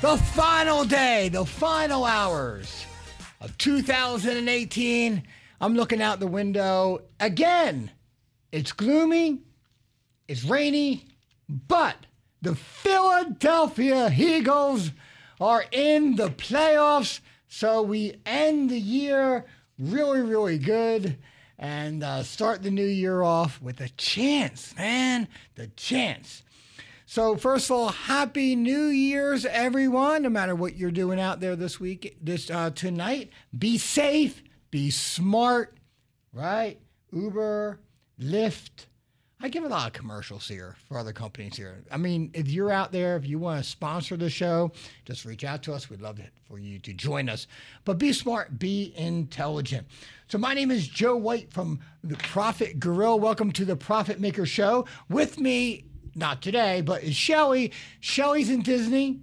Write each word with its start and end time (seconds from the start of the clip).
The 0.00 0.16
final 0.16 0.86
day, 0.86 1.28
the 1.28 1.44
final 1.44 2.06
hours 2.06 2.86
of 3.38 3.58
2018. 3.58 5.22
I'm 5.60 5.74
looking 5.74 6.00
out 6.00 6.20
the 6.20 6.26
window 6.26 7.02
again. 7.20 7.90
It's 8.50 8.72
gloomy, 8.72 9.40
it's 10.26 10.42
rainy, 10.42 11.04
but 11.68 11.96
the 12.40 12.54
Philadelphia 12.54 14.10
Eagles 14.16 14.90
are 15.38 15.66
in 15.70 16.16
the 16.16 16.30
playoffs. 16.30 17.20
So 17.48 17.82
we 17.82 18.14
end 18.24 18.70
the 18.70 18.80
year 18.80 19.44
really, 19.78 20.22
really 20.22 20.56
good 20.56 21.18
and 21.58 22.02
uh, 22.02 22.22
start 22.22 22.62
the 22.62 22.70
new 22.70 22.86
year 22.86 23.20
off 23.20 23.60
with 23.60 23.82
a 23.82 23.90
chance, 23.90 24.74
man. 24.78 25.28
The 25.56 25.66
chance. 25.76 26.42
So, 27.10 27.34
first 27.34 27.68
of 27.68 27.76
all, 27.76 27.88
happy 27.88 28.54
New 28.54 28.84
Year's, 28.84 29.44
everyone. 29.44 30.22
No 30.22 30.28
matter 30.28 30.54
what 30.54 30.76
you're 30.76 30.92
doing 30.92 31.18
out 31.18 31.40
there 31.40 31.56
this 31.56 31.80
week, 31.80 32.16
this 32.22 32.48
uh, 32.48 32.70
tonight, 32.70 33.30
be 33.58 33.78
safe, 33.78 34.44
be 34.70 34.90
smart, 34.90 35.76
right? 36.32 36.78
Uber, 37.12 37.80
Lyft. 38.20 38.86
I 39.40 39.48
give 39.48 39.64
a 39.64 39.68
lot 39.68 39.88
of 39.88 39.92
commercials 39.92 40.46
here 40.46 40.76
for 40.86 40.98
other 40.98 41.12
companies 41.12 41.56
here. 41.56 41.82
I 41.90 41.96
mean, 41.96 42.30
if 42.32 42.46
you're 42.46 42.70
out 42.70 42.92
there, 42.92 43.16
if 43.16 43.26
you 43.26 43.40
want 43.40 43.60
to 43.60 43.68
sponsor 43.68 44.16
the 44.16 44.30
show, 44.30 44.70
just 45.04 45.24
reach 45.24 45.42
out 45.42 45.64
to 45.64 45.72
us. 45.72 45.90
We'd 45.90 46.00
love 46.00 46.20
it 46.20 46.30
for 46.46 46.60
you 46.60 46.78
to 46.78 46.92
join 46.94 47.28
us. 47.28 47.48
But 47.84 47.98
be 47.98 48.12
smart, 48.12 48.56
be 48.60 48.92
intelligent. 48.96 49.88
So, 50.28 50.38
my 50.38 50.54
name 50.54 50.70
is 50.70 50.86
Joe 50.86 51.16
White 51.16 51.52
from 51.52 51.80
the 52.04 52.18
Profit 52.18 52.78
Gorilla. 52.78 53.16
Welcome 53.16 53.50
to 53.50 53.64
the 53.64 53.74
Profit 53.74 54.20
Maker 54.20 54.46
Show. 54.46 54.86
With 55.08 55.40
me 55.40 55.89
not 56.20 56.40
today, 56.42 56.82
but 56.82 57.02
is 57.02 57.16
Shelly. 57.16 57.72
Shelly's 57.98 58.50
in 58.50 58.62
Disney. 58.62 59.20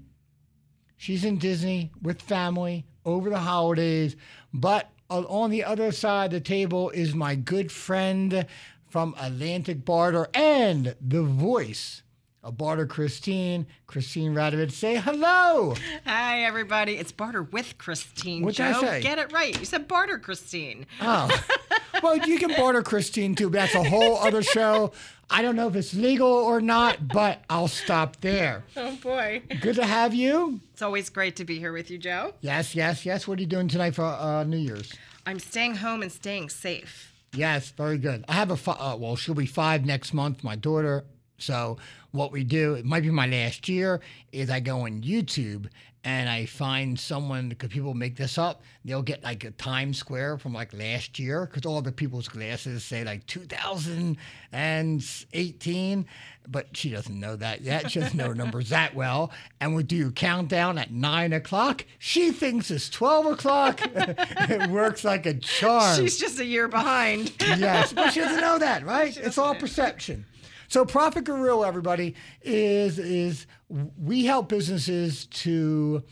She's 0.98 1.24
in 1.24 1.38
Disney 1.38 1.92
with 2.02 2.22
family 2.22 2.86
over 3.06 3.30
the 3.30 3.38
holidays. 3.38 4.18
But 4.54 4.90
on 5.10 5.52
the 5.52 5.64
other 5.64 5.94
side 5.94 6.26
of 6.26 6.32
the 6.32 6.40
table 6.42 6.90
is 6.90 7.14
my 7.14 7.36
good 7.36 7.72
friend 7.72 8.46
from 8.90 9.16
Atlantic 9.20 9.86
Barter 9.86 10.28
and 10.34 10.96
the 11.00 11.22
voice 11.22 12.02
of 12.44 12.58
Barter 12.58 12.86
Christine, 12.86 13.68
Christine 13.88 14.34
Radovich. 14.34 14.72
Say 14.72 14.96
hello. 14.96 15.76
Hi, 16.06 16.44
everybody. 16.44 16.94
It's 16.94 17.12
Barter 17.12 17.44
with 17.44 17.78
Christine. 17.78 18.44
What'd 18.44 18.58
Joe. 18.58 18.66
I 18.66 18.82
say? 18.82 19.02
Get 19.02 19.20
it 19.20 19.32
right. 19.32 19.58
You 19.58 19.66
said 19.66 19.88
Barter 19.88 20.18
Christine. 20.18 20.86
Oh. 21.02 21.30
well, 22.04 22.18
you 22.18 22.40
can 22.40 22.54
barter 22.56 22.82
Christine 22.82 23.36
too, 23.36 23.50
but 23.50 23.60
that's 23.60 23.76
a 23.76 23.84
whole 23.84 24.18
other 24.18 24.42
show. 24.42 24.94
I 25.30 25.42
don't 25.42 25.56
know 25.56 25.68
if 25.68 25.76
it's 25.76 25.94
legal 25.94 26.28
or 26.32 26.62
not, 26.62 27.08
but 27.14 27.42
I'll 27.50 27.68
stop 27.68 28.18
there. 28.22 28.64
Oh, 28.76 28.96
boy. 29.02 29.44
Good 29.62 29.76
to 29.76 29.86
have 29.86 30.14
you. 30.14 30.60
It's 30.74 30.82
always 30.82 31.10
great 31.10 31.36
to 31.38 31.46
be 31.46 31.60
here 31.60 31.74
with 31.74 31.92
you, 31.92 31.98
Joe. 31.98 32.34
Yes, 32.42 32.76
yes, 32.76 33.06
yes. 33.06 33.28
What 33.28 33.38
are 33.38 33.42
you 33.42 33.48
doing 33.48 33.68
tonight 33.68 33.96
for 33.96 34.06
uh, 34.06 34.44
New 34.44 34.58
Year's? 34.58 34.94
I'm 35.26 35.40
staying 35.40 35.76
home 35.76 36.02
and 36.02 36.12
staying 36.12 36.50
safe. 36.50 37.14
Yes, 37.34 37.72
very 37.72 37.98
good. 37.98 38.24
I 38.30 38.34
have 38.34 38.52
a 38.52 38.58
fi- 38.58 38.72
uh, 38.80 38.96
well, 38.96 39.16
she'll 39.16 39.36
be 39.36 39.46
five 39.46 39.86
next 39.86 40.14
month. 40.14 40.44
My 40.44 40.56
daughter. 40.56 41.04
So 41.38 41.78
what 42.12 42.32
we 42.32 42.44
do, 42.44 42.74
it 42.74 42.86
might 42.86 43.04
be 43.04 43.12
my 43.12 43.28
last 43.28 43.70
year, 43.70 44.02
is 44.32 44.50
I 44.50 44.60
go 44.60 44.82
on 44.82 45.02
YouTube 45.02 45.68
and 46.04 46.30
I 46.30 46.46
find 46.46 46.98
someone 46.98 47.50
because 47.50 47.70
people 47.70 47.94
make 47.94 48.16
this 48.16 48.38
up. 48.38 48.62
They'll 48.86 49.02
get 49.02 49.24
like 49.24 49.44
a 49.44 49.52
Times 49.52 49.98
Square 49.98 50.38
from 50.38 50.54
like 50.54 50.74
last 50.74 51.20
year 51.20 51.46
because 51.46 51.66
all 51.66 51.82
the 51.82 51.92
people's 51.92 52.30
glasses 52.30 52.86
say 52.86 53.04
like 53.04 53.26
2018, 53.28 56.06
but 56.48 56.68
she 56.72 56.92
doesn't 56.92 57.20
know 57.20 57.36
that 57.36 57.60
yet. 57.60 57.92
She 57.92 58.00
doesn't 58.00 58.18
know 58.18 58.32
numbers 58.32 58.70
that 58.70 58.96
well. 58.96 59.34
And 59.60 59.76
we 59.76 59.84
do 59.84 60.10
countdown 60.12 60.78
at 60.78 60.92
nine 60.92 61.34
o'clock. 61.34 61.84
She 62.00 62.32
thinks 62.32 62.72
it's 62.72 62.90
12 62.90 63.26
o'clock. 63.26 63.82
it 63.94 64.70
works 64.70 65.04
like 65.04 65.26
a 65.26 65.34
charm. 65.34 65.98
She's 65.98 66.18
just 66.18 66.40
a 66.40 66.46
year 66.46 66.70
behind. 66.70 67.34
yes, 67.42 67.92
but 67.92 68.12
she 68.12 68.22
doesn't 68.22 68.40
know 68.40 68.60
that, 68.60 68.86
right? 68.86 69.18
It's 69.18 69.38
all 69.38 69.56
perception. 69.56 70.24
So 70.68 70.86
Profit 70.86 71.24
Gorilla, 71.24 71.68
everybody, 71.68 72.16
is 72.42 73.00
is 73.00 73.48
we 73.70 74.26
help 74.26 74.50
businesses 74.50 75.26
to 75.26 76.04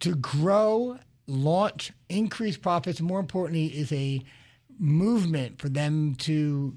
to 0.00 0.14
grow, 0.14 0.98
launch, 1.26 1.92
increase 2.08 2.56
profits. 2.56 3.00
More 3.00 3.20
importantly, 3.20 3.66
is 3.66 3.92
a 3.92 4.22
movement 4.78 5.58
for 5.58 5.68
them 5.68 6.14
to 6.16 6.76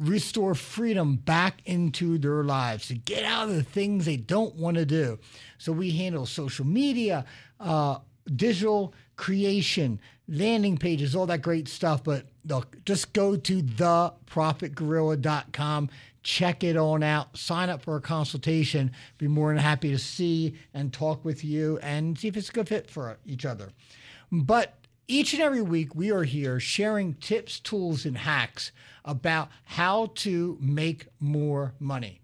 restore 0.00 0.54
freedom 0.54 1.16
back 1.16 1.60
into 1.66 2.18
their 2.18 2.42
lives, 2.42 2.88
to 2.88 2.94
get 2.94 3.24
out 3.24 3.48
of 3.48 3.54
the 3.54 3.62
things 3.62 4.04
they 4.04 4.16
don't 4.16 4.56
want 4.56 4.76
to 4.76 4.84
do. 4.84 5.18
So 5.58 5.72
we 5.72 5.92
handle 5.92 6.26
social 6.26 6.66
media, 6.66 7.24
uh, 7.60 7.98
digital 8.34 8.92
creation, 9.16 10.00
landing 10.28 10.76
pages, 10.76 11.14
all 11.14 11.26
that 11.26 11.42
great 11.42 11.68
stuff. 11.68 12.02
But 12.04 12.26
look, 12.46 12.84
just 12.84 13.12
go 13.12 13.36
to 13.36 13.62
theprofitgorilla.com, 13.62 15.90
check 16.22 16.64
it 16.64 16.76
on 16.76 17.02
out, 17.02 17.36
sign 17.36 17.70
up 17.70 17.82
for 17.82 17.96
a 17.96 18.00
consultation. 18.00 18.92
Be 19.18 19.26
more 19.28 19.52
than 19.52 19.62
happy 19.62 19.90
to 19.90 19.98
see 19.98 20.54
and 20.72 20.92
talk 20.92 21.24
with 21.24 21.44
you 21.44 21.78
and 21.82 22.16
see 22.18 22.28
if 22.28 22.36
it's 22.36 22.50
a 22.50 22.52
good 22.52 22.68
fit 22.68 22.88
for 22.90 23.18
each 23.24 23.44
other. 23.44 23.70
But 24.30 24.74
each 25.06 25.34
and 25.34 25.42
every 25.42 25.62
week, 25.62 25.94
we 25.94 26.10
are 26.10 26.24
here 26.24 26.58
sharing 26.58 27.12
tips, 27.14 27.60
tools, 27.60 28.06
and 28.06 28.18
hacks 28.18 28.72
about 29.04 29.50
how 29.64 30.12
to 30.14 30.56
make 30.60 31.08
more 31.20 31.74
money. 31.78 32.20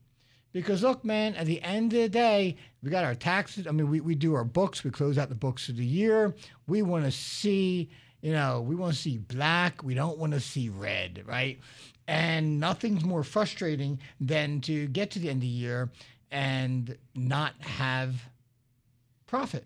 Because 0.52 0.82
look, 0.82 1.04
man, 1.04 1.34
at 1.34 1.46
the 1.46 1.62
end 1.62 1.92
of 1.92 2.00
the 2.00 2.08
day, 2.08 2.56
we 2.82 2.90
got 2.90 3.04
our 3.04 3.14
taxes. 3.14 3.66
I 3.66 3.72
mean, 3.72 3.90
we, 3.90 4.00
we 4.00 4.14
do 4.14 4.34
our 4.34 4.44
books, 4.44 4.84
we 4.84 4.90
close 4.90 5.18
out 5.18 5.28
the 5.28 5.34
books 5.34 5.68
of 5.68 5.76
the 5.76 5.84
year. 5.84 6.34
We 6.66 6.82
want 6.82 7.04
to 7.04 7.10
see, 7.10 7.90
you 8.22 8.32
know, 8.32 8.60
we 8.60 8.74
want 8.74 8.94
to 8.94 9.00
see 9.00 9.18
black. 9.18 9.82
We 9.82 9.94
don't 9.94 10.18
want 10.18 10.32
to 10.32 10.40
see 10.40 10.68
red, 10.68 11.22
right? 11.26 11.58
And 12.08 12.58
nothing's 12.58 13.04
more 13.04 13.22
frustrating 13.22 14.00
than 14.20 14.60
to 14.62 14.88
get 14.88 15.10
to 15.12 15.18
the 15.18 15.28
end 15.28 15.38
of 15.38 15.42
the 15.42 15.46
year 15.46 15.90
and 16.30 16.96
not 17.14 17.54
have 17.60 18.14
profit. 19.26 19.64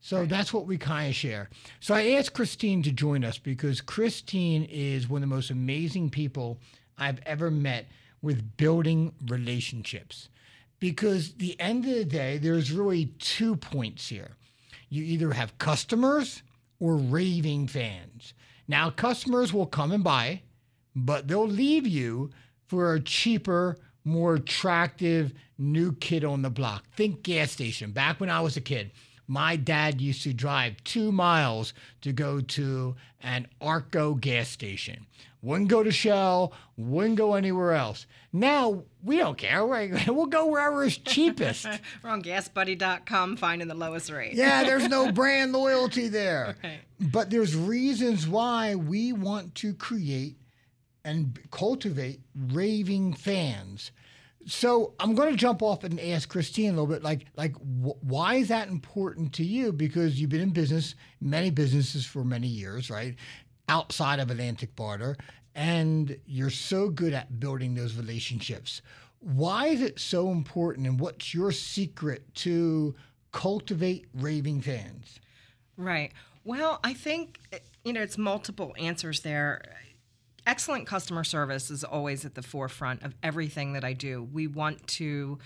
So 0.00 0.20
right. 0.20 0.28
that's 0.28 0.52
what 0.52 0.66
we 0.66 0.78
kind 0.78 1.08
of 1.08 1.14
share. 1.14 1.50
So 1.80 1.94
I 1.94 2.12
asked 2.12 2.32
Christine 2.32 2.82
to 2.84 2.92
join 2.92 3.24
us 3.24 3.38
because 3.38 3.80
Christine 3.80 4.64
is 4.64 5.08
one 5.08 5.22
of 5.22 5.28
the 5.28 5.34
most 5.34 5.50
amazing 5.50 6.10
people 6.10 6.58
I've 6.96 7.20
ever 7.26 7.50
met 7.50 7.86
with 8.22 8.56
building 8.56 9.12
relationships. 9.26 10.28
Because 10.80 11.34
the 11.34 11.58
end 11.60 11.84
of 11.86 11.94
the 11.94 12.04
day, 12.04 12.38
there's 12.38 12.72
really 12.72 13.06
two 13.18 13.56
points 13.56 14.08
here. 14.08 14.36
You 14.88 15.02
either 15.04 15.32
have 15.32 15.58
customers 15.58 16.42
or 16.78 16.96
raving 16.96 17.68
fans. 17.68 18.34
Now, 18.68 18.90
customers 18.90 19.52
will 19.52 19.66
come 19.66 19.92
and 19.92 20.04
buy, 20.04 20.42
but 20.94 21.26
they'll 21.26 21.48
leave 21.48 21.86
you 21.86 22.30
for 22.66 22.94
a 22.94 23.00
cheaper, 23.00 23.78
more 24.04 24.34
attractive 24.34 25.32
new 25.58 25.92
kid 25.92 26.24
on 26.24 26.42
the 26.42 26.50
block. 26.50 26.84
Think 26.94 27.22
gas 27.22 27.50
station. 27.50 27.90
Back 27.90 28.20
when 28.20 28.30
I 28.30 28.40
was 28.40 28.56
a 28.56 28.60
kid, 28.60 28.92
my 29.28 29.54
dad 29.56 30.00
used 30.00 30.22
to 30.22 30.32
drive 30.32 30.82
two 30.84 31.12
miles 31.12 31.74
to 32.00 32.12
go 32.12 32.40
to 32.40 32.96
an 33.20 33.46
Arco 33.60 34.14
gas 34.14 34.48
station. 34.48 35.06
Wouldn't 35.40 35.68
go 35.68 35.84
to 35.84 35.92
Shell, 35.92 36.52
wouldn't 36.76 37.16
go 37.16 37.34
anywhere 37.34 37.74
else. 37.74 38.06
Now 38.32 38.82
we 39.04 39.18
don't 39.18 39.38
care. 39.38 39.64
We'll 40.08 40.26
go 40.26 40.46
wherever 40.46 40.82
is 40.82 40.96
cheapest. 40.98 41.66
We're 42.02 42.10
on 42.10 42.22
gasbuddy.com 42.22 43.36
finding 43.36 43.68
the 43.68 43.74
lowest 43.74 44.10
rate. 44.10 44.34
yeah, 44.34 44.64
there's 44.64 44.88
no 44.88 45.12
brand 45.12 45.52
loyalty 45.52 46.08
there. 46.08 46.56
Right. 46.64 46.80
But 46.98 47.30
there's 47.30 47.54
reasons 47.54 48.26
why 48.26 48.74
we 48.74 49.12
want 49.12 49.54
to 49.56 49.74
create 49.74 50.36
and 51.04 51.38
cultivate 51.52 52.20
raving 52.34 53.12
fans 53.14 53.92
so 54.48 54.94
I'm 54.98 55.14
going 55.14 55.30
to 55.30 55.36
jump 55.36 55.62
off 55.62 55.84
and 55.84 56.00
ask 56.00 56.28
Christine 56.28 56.70
a 56.70 56.72
little 56.72 56.86
bit, 56.86 57.02
like, 57.02 57.26
like 57.36 57.54
wh- 57.56 58.02
why 58.02 58.36
is 58.36 58.48
that 58.48 58.68
important 58.68 59.32
to 59.34 59.44
you? 59.44 59.72
Because 59.72 60.20
you've 60.20 60.30
been 60.30 60.40
in 60.40 60.50
business, 60.50 60.94
many 61.20 61.50
businesses 61.50 62.06
for 62.06 62.24
many 62.24 62.48
years, 62.48 62.90
right? 62.90 63.14
Outside 63.68 64.20
of 64.20 64.30
Atlantic 64.30 64.74
Barter, 64.74 65.16
and 65.54 66.18
you're 66.24 66.50
so 66.50 66.88
good 66.88 67.12
at 67.12 67.38
building 67.38 67.74
those 67.74 67.94
relationships. 67.94 68.80
Why 69.20 69.66
is 69.66 69.82
it 69.82 69.98
so 69.98 70.30
important, 70.30 70.86
and 70.86 70.98
what's 70.98 71.34
your 71.34 71.52
secret 71.52 72.34
to 72.36 72.94
cultivate 73.32 74.06
raving 74.14 74.62
fans? 74.62 75.20
Right. 75.76 76.12
Well, 76.44 76.80
I 76.82 76.94
think 76.94 77.38
you 77.84 77.92
know 77.92 78.00
it's 78.00 78.16
multiple 78.16 78.74
answers 78.78 79.20
there 79.20 79.60
excellent 80.48 80.86
customer 80.86 81.22
service 81.22 81.70
is 81.70 81.84
always 81.84 82.24
at 82.24 82.34
the 82.34 82.42
forefront 82.42 83.02
of 83.02 83.14
everything 83.22 83.74
that 83.74 83.84
I 83.84 83.92
do. 83.92 84.26
We 84.32 84.46
want 84.46 84.84
to 84.88 85.38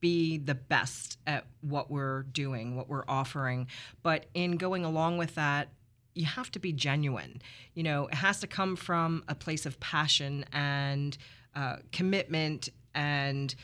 be 0.00 0.36
the 0.36 0.54
best 0.54 1.18
at 1.26 1.46
what 1.62 1.90
we're 1.90 2.24
doing, 2.24 2.76
what 2.76 2.88
we're 2.88 3.04
offering. 3.08 3.68
But 4.02 4.26
in 4.34 4.58
going 4.58 4.84
along 4.84 5.16
with 5.16 5.34
that, 5.34 5.68
you 6.14 6.26
have 6.26 6.50
to 6.52 6.58
be 6.58 6.72
genuine. 6.72 7.40
You 7.74 7.84
know, 7.84 8.06
it 8.08 8.14
has 8.14 8.40
to 8.40 8.46
come 8.46 8.76
from 8.76 9.24
a 9.28 9.34
place 9.34 9.64
of 9.64 9.80
passion 9.80 10.44
and 10.52 11.16
uh, 11.56 11.76
commitment 11.90 12.68
and 12.94 13.54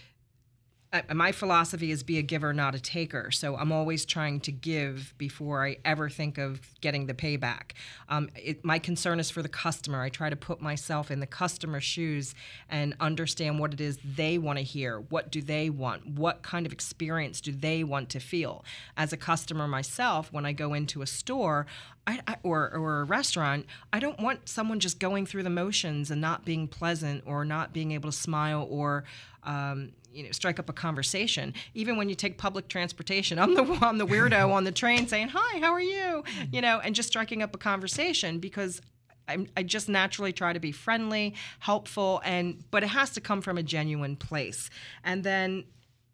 my 1.12 1.32
philosophy 1.32 1.90
is 1.90 2.02
be 2.02 2.18
a 2.18 2.22
giver, 2.22 2.52
not 2.52 2.74
a 2.74 2.80
taker. 2.80 3.30
So 3.30 3.56
I'm 3.56 3.72
always 3.72 4.04
trying 4.04 4.40
to 4.40 4.52
give 4.52 5.14
before 5.18 5.64
I 5.66 5.78
ever 5.84 6.08
think 6.08 6.38
of 6.38 6.60
getting 6.80 7.06
the 7.06 7.14
payback. 7.14 7.72
Um, 8.08 8.30
it, 8.36 8.64
my 8.64 8.78
concern 8.78 9.20
is 9.20 9.30
for 9.30 9.42
the 9.42 9.48
customer. 9.48 10.00
I 10.02 10.08
try 10.08 10.30
to 10.30 10.36
put 10.36 10.60
myself 10.60 11.10
in 11.10 11.20
the 11.20 11.26
customer's 11.26 11.84
shoes 11.84 12.34
and 12.68 12.94
understand 13.00 13.58
what 13.58 13.74
it 13.74 13.80
is 13.80 13.98
they 14.04 14.38
want 14.38 14.58
to 14.58 14.64
hear. 14.64 15.00
What 15.00 15.30
do 15.30 15.42
they 15.42 15.70
want? 15.70 16.06
What 16.06 16.42
kind 16.42 16.66
of 16.66 16.72
experience 16.72 17.40
do 17.40 17.52
they 17.52 17.84
want 17.84 18.08
to 18.10 18.20
feel? 18.20 18.64
As 18.96 19.12
a 19.12 19.16
customer 19.16 19.66
myself, 19.66 20.32
when 20.32 20.46
I 20.46 20.52
go 20.52 20.72
into 20.72 21.02
a 21.02 21.06
store, 21.06 21.66
I, 22.06 22.20
I, 22.28 22.36
or, 22.42 22.72
or 22.72 23.00
a 23.00 23.04
restaurant, 23.04 23.66
I 23.92 23.98
don't 23.98 24.20
want 24.20 24.48
someone 24.48 24.78
just 24.78 25.00
going 25.00 25.26
through 25.26 25.42
the 25.42 25.50
motions 25.50 26.10
and 26.10 26.20
not 26.20 26.44
being 26.44 26.68
pleasant 26.68 27.24
or 27.26 27.44
not 27.44 27.72
being 27.72 27.92
able 27.92 28.10
to 28.10 28.16
smile 28.16 28.66
or 28.70 29.04
um, 29.42 29.92
you 30.16 30.24
know 30.24 30.32
strike 30.32 30.58
up 30.58 30.68
a 30.68 30.72
conversation. 30.72 31.54
Even 31.74 31.96
when 31.96 32.08
you 32.08 32.14
take 32.14 32.38
public 32.38 32.68
transportation, 32.68 33.38
I'm 33.38 33.54
the 33.54 33.62
I'm 33.82 33.98
the 33.98 34.06
weirdo 34.06 34.50
on 34.50 34.64
the 34.64 34.72
train 34.72 35.06
saying 35.06 35.28
hi, 35.28 35.58
how 35.60 35.72
are 35.72 35.80
you, 35.80 36.24
you 36.50 36.60
know, 36.60 36.80
and 36.80 36.94
just 36.94 37.08
striking 37.08 37.42
up 37.42 37.54
a 37.54 37.58
conversation 37.58 38.38
because 38.38 38.80
I'm, 39.28 39.48
i 39.56 39.62
just 39.62 39.88
naturally 39.88 40.32
try 40.32 40.52
to 40.52 40.60
be 40.60 40.72
friendly, 40.72 41.34
helpful, 41.58 42.20
and 42.24 42.64
but 42.70 42.82
it 42.82 42.88
has 42.88 43.10
to 43.10 43.20
come 43.20 43.42
from 43.42 43.58
a 43.58 43.62
genuine 43.62 44.16
place. 44.16 44.70
And 45.04 45.24
then 45.24 45.64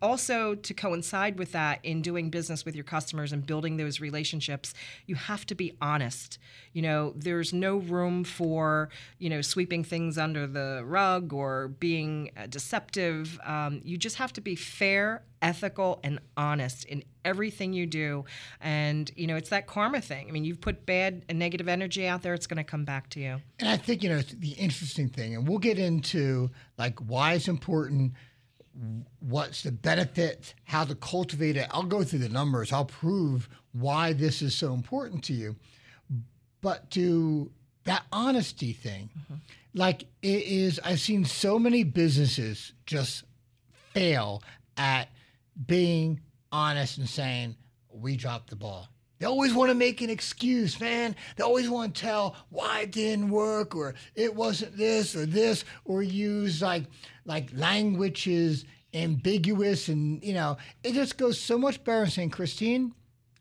also 0.02 0.54
to 0.54 0.75
coincide 0.75 1.38
with 1.38 1.52
that 1.52 1.78
in 1.84 2.02
doing 2.02 2.28
business 2.28 2.64
with 2.64 2.75
your 2.75 2.84
customers 2.84 3.32
and 3.32 3.46
building 3.46 3.76
those 3.76 4.00
relationships 4.00 4.75
you 5.06 5.14
have 5.14 5.46
to 5.46 5.54
be 5.54 5.76
honest. 5.81 6.38
You 6.72 6.82
know 6.82 7.12
there's 7.16 7.52
no 7.52 7.76
room 7.76 8.25
for 8.25 8.88
you 9.19 9.31
know 9.31 9.40
sweeping 9.40 9.84
things 9.84 10.19
under 10.19 10.46
the 10.46 10.82
rug 10.84 11.32
or 11.32 11.69
being 11.69 12.31
uh, 12.37 12.46
deceptive. 12.46 13.38
Um, 13.44 13.81
you 13.84 13.96
just 13.96 14.16
have 14.16 14.32
to 14.34 14.40
be 14.40 14.56
fair 14.56 15.22
ethical 15.40 15.99
and 16.04 16.20
honest 16.37 16.84
in 16.84 17.02
everything 17.25 17.72
you 17.72 17.84
do. 17.84 18.25
And 18.60 19.10
you 19.16 19.26
know 19.26 19.37
it's 19.37 19.50
that 19.50 19.66
karma 19.66 20.00
thing. 20.00 20.28
I 20.28 20.32
mean 20.32 20.44
you've 20.44 20.60
put 20.60 20.87
bad 20.87 21.25
and 21.28 21.38
negative 21.38 21.69
energy 21.69 22.06
out 22.06 22.22
there 22.22 22.34
it's 22.34 22.46
going 22.46 22.58
to 22.58 22.64
come 22.64 22.84
back 22.84 23.08
to 23.10 23.20
you. 23.20 23.40
And 23.58 23.69
i 23.69 23.76
think 23.76 24.02
you 24.02 24.08
know 24.08 24.20
the 24.20 24.52
interesting 24.52 25.08
thing 25.08 25.34
and 25.34 25.49
we'll 25.49 25.58
get 25.58 25.78
into 25.78 26.50
like 26.78 26.99
why 27.00 27.34
it's 27.34 27.49
important 27.49 28.12
what's 29.20 29.62
the 29.62 29.72
benefit, 29.72 30.54
how 30.64 30.84
to 30.84 30.94
cultivate 30.94 31.56
it. 31.56 31.69
I'll 31.70 31.82
go 31.82 32.02
through 32.02 32.20
the 32.20 32.28
numbers. 32.28 32.72
I'll 32.72 32.84
prove 32.84 33.48
why 33.72 34.12
this 34.12 34.42
is 34.42 34.54
so 34.54 34.72
important 34.72 35.24
to 35.24 35.32
you. 35.32 35.56
But 36.60 36.90
to 36.92 37.50
that 37.84 38.04
honesty 38.12 38.72
thing, 38.72 39.10
mm-hmm. 39.19 39.34
like 39.74 40.02
it 40.22 40.44
is, 40.44 40.80
I've 40.84 41.00
seen 41.00 41.24
so 41.24 41.58
many 41.58 41.84
businesses 41.84 42.72
just 42.86 43.24
fail 43.92 44.42
at 44.76 45.08
being 45.66 46.20
honest 46.50 46.98
and 46.98 47.08
saying, 47.08 47.56
we 47.92 48.16
dropped 48.16 48.50
the 48.50 48.56
ball. 48.56 48.88
They 49.22 49.28
always 49.28 49.54
want 49.54 49.70
to 49.70 49.76
make 49.76 50.00
an 50.00 50.10
excuse, 50.10 50.80
man. 50.80 51.14
They 51.36 51.44
always 51.44 51.70
want 51.70 51.94
to 51.94 52.00
tell 52.00 52.34
why 52.50 52.80
it 52.80 52.90
didn't 52.90 53.30
work 53.30 53.76
or 53.76 53.94
it 54.16 54.34
wasn't 54.34 54.76
this 54.76 55.14
or 55.14 55.26
this 55.26 55.64
or 55.84 56.02
use 56.02 56.60
like 56.60 56.86
like 57.24 57.48
language 57.54 58.26
is 58.26 58.64
ambiguous 58.92 59.86
and 59.86 60.20
you 60.24 60.34
know 60.34 60.56
it 60.82 60.94
just 60.94 61.19
goes 61.19 61.38
so 61.38 61.56
much 61.56 61.84
better 61.84 62.04
saying, 62.06 62.30
Christine, 62.30 62.94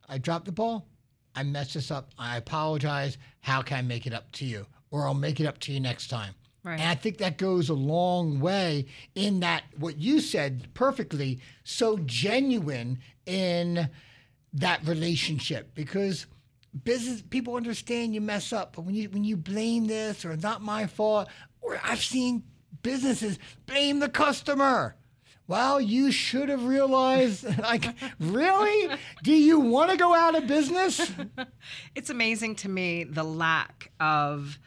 I 0.07 0.19
dropped 0.19 0.45
the 0.45 0.51
ball. 0.51 0.87
I 1.33 1.41
messed 1.41 1.73
this 1.73 1.89
up. 1.89 2.11
I 2.15 2.37
apologize. 2.37 3.17
How 3.39 3.63
can 3.63 3.79
I 3.79 3.81
make 3.81 4.05
it 4.05 4.13
up 4.13 4.31
to 4.33 4.45
you? 4.45 4.67
Or 4.91 5.07
I'll 5.07 5.15
make 5.15 5.39
it 5.39 5.47
up 5.47 5.57
to 5.61 5.71
you 5.71 5.79
next 5.79 6.09
time. 6.09 6.35
Right. 6.63 6.79
And 6.79 6.89
I 6.89 6.93
think 6.93 7.17
that 7.17 7.39
goes 7.39 7.69
a 7.69 7.73
long 7.73 8.39
way 8.39 8.85
in 9.15 9.39
that 9.39 9.63
what 9.79 9.97
you 9.97 10.19
said 10.21 10.75
perfectly, 10.75 11.39
so 11.63 11.97
genuine 12.05 12.99
in 13.25 13.89
that 14.53 14.85
relationship 14.85 15.73
because 15.75 16.25
business 16.83 17.21
people 17.21 17.55
understand 17.55 18.13
you 18.13 18.21
mess 18.21 18.53
up, 18.53 18.75
but 18.75 18.83
when 18.83 18.95
you 18.95 19.09
when 19.09 19.23
you 19.23 19.37
blame 19.37 19.87
this 19.87 20.25
or 20.25 20.35
not 20.37 20.61
my 20.61 20.87
fault, 20.87 21.27
or 21.61 21.79
I've 21.83 22.03
seen 22.03 22.43
businesses 22.81 23.39
blame 23.65 23.99
the 23.99 24.09
customer. 24.09 24.95
Well, 25.47 25.81
you 25.81 26.11
should 26.11 26.49
have 26.49 26.63
realized. 26.63 27.45
Like, 27.61 27.85
really? 28.19 28.95
Do 29.23 29.33
you 29.33 29.59
want 29.59 29.91
to 29.91 29.97
go 29.97 30.13
out 30.13 30.35
of 30.35 30.47
business? 30.47 31.11
it's 31.95 32.09
amazing 32.09 32.55
to 32.57 32.69
me 32.69 33.03
the 33.03 33.23
lack 33.23 33.91
of 33.99 34.57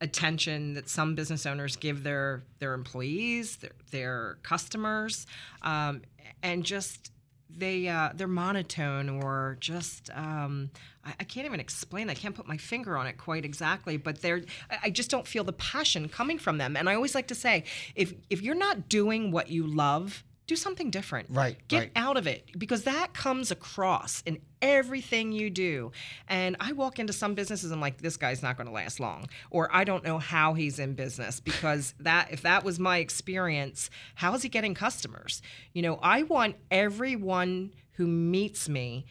attention 0.00 0.74
that 0.74 0.88
some 0.88 1.14
business 1.14 1.44
owners 1.46 1.76
give 1.76 2.02
their 2.02 2.42
their 2.58 2.72
employees, 2.74 3.56
their, 3.56 3.72
their 3.90 4.38
customers, 4.42 5.26
um, 5.62 6.02
and 6.42 6.64
just 6.64 7.12
they 7.56 7.88
uh, 7.88 8.10
they're 8.14 8.28
monotone 8.28 9.08
or 9.08 9.56
just 9.60 10.10
um, 10.14 10.70
I, 11.04 11.14
I, 11.20 11.24
can't 11.24 11.46
even 11.46 11.60
explain. 11.60 12.10
I 12.10 12.14
can't 12.14 12.34
put 12.34 12.46
my 12.46 12.56
finger 12.56 12.96
on 12.96 13.06
it 13.06 13.18
quite 13.18 13.44
exactly, 13.44 13.96
but 13.96 14.22
they're 14.22 14.42
I 14.82 14.90
just 14.90 15.10
don't 15.10 15.26
feel 15.26 15.44
the 15.44 15.52
passion 15.52 16.08
coming 16.08 16.38
from 16.38 16.58
them. 16.58 16.76
And 16.76 16.88
I 16.88 16.94
always 16.94 17.14
like 17.14 17.28
to 17.28 17.34
say, 17.34 17.64
if 17.94 18.14
if 18.28 18.42
you're 18.42 18.54
not 18.54 18.88
doing 18.88 19.30
what 19.30 19.50
you 19.50 19.66
love, 19.66 20.24
do 20.50 20.56
something 20.56 20.90
different. 20.90 21.28
Right. 21.30 21.56
Get 21.68 21.78
right. 21.78 21.92
out 21.94 22.16
of 22.16 22.26
it 22.26 22.58
because 22.58 22.82
that 22.82 23.14
comes 23.14 23.52
across 23.52 24.20
in 24.26 24.40
everything 24.60 25.30
you 25.30 25.48
do. 25.48 25.92
And 26.26 26.56
I 26.58 26.72
walk 26.72 26.98
into 26.98 27.12
some 27.12 27.36
businesses, 27.36 27.70
I'm 27.70 27.80
like, 27.80 28.02
this 28.02 28.16
guy's 28.16 28.42
not 28.42 28.56
going 28.56 28.66
to 28.66 28.72
last 28.72 28.98
long, 28.98 29.28
or 29.52 29.68
I 29.72 29.84
don't 29.84 30.02
know 30.02 30.18
how 30.18 30.54
he's 30.54 30.80
in 30.80 30.94
business 30.94 31.38
because 31.38 31.94
that 32.00 32.32
if 32.32 32.42
that 32.42 32.64
was 32.64 32.80
my 32.80 32.98
experience, 32.98 33.90
how 34.16 34.34
is 34.34 34.42
he 34.42 34.48
getting 34.48 34.74
customers? 34.74 35.40
You 35.72 35.82
know, 35.82 36.00
I 36.02 36.24
want 36.24 36.56
everyone 36.68 37.72
who 37.92 38.08
meets 38.08 38.68
me 38.68 39.06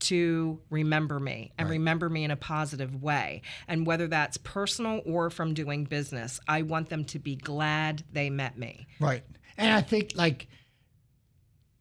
to 0.00 0.60
remember 0.68 1.18
me 1.18 1.50
and 1.56 1.66
right. 1.66 1.72
remember 1.72 2.10
me 2.10 2.24
in 2.24 2.30
a 2.30 2.36
positive 2.36 3.02
way. 3.02 3.40
And 3.68 3.86
whether 3.86 4.06
that's 4.06 4.36
personal 4.36 5.00
or 5.06 5.30
from 5.30 5.54
doing 5.54 5.84
business, 5.84 6.40
I 6.46 6.60
want 6.60 6.90
them 6.90 7.06
to 7.06 7.18
be 7.18 7.36
glad 7.36 8.04
they 8.12 8.28
met 8.28 8.58
me. 8.58 8.86
Right. 9.00 9.24
And 9.58 9.72
I 9.72 9.80
think 9.80 10.12
like 10.14 10.46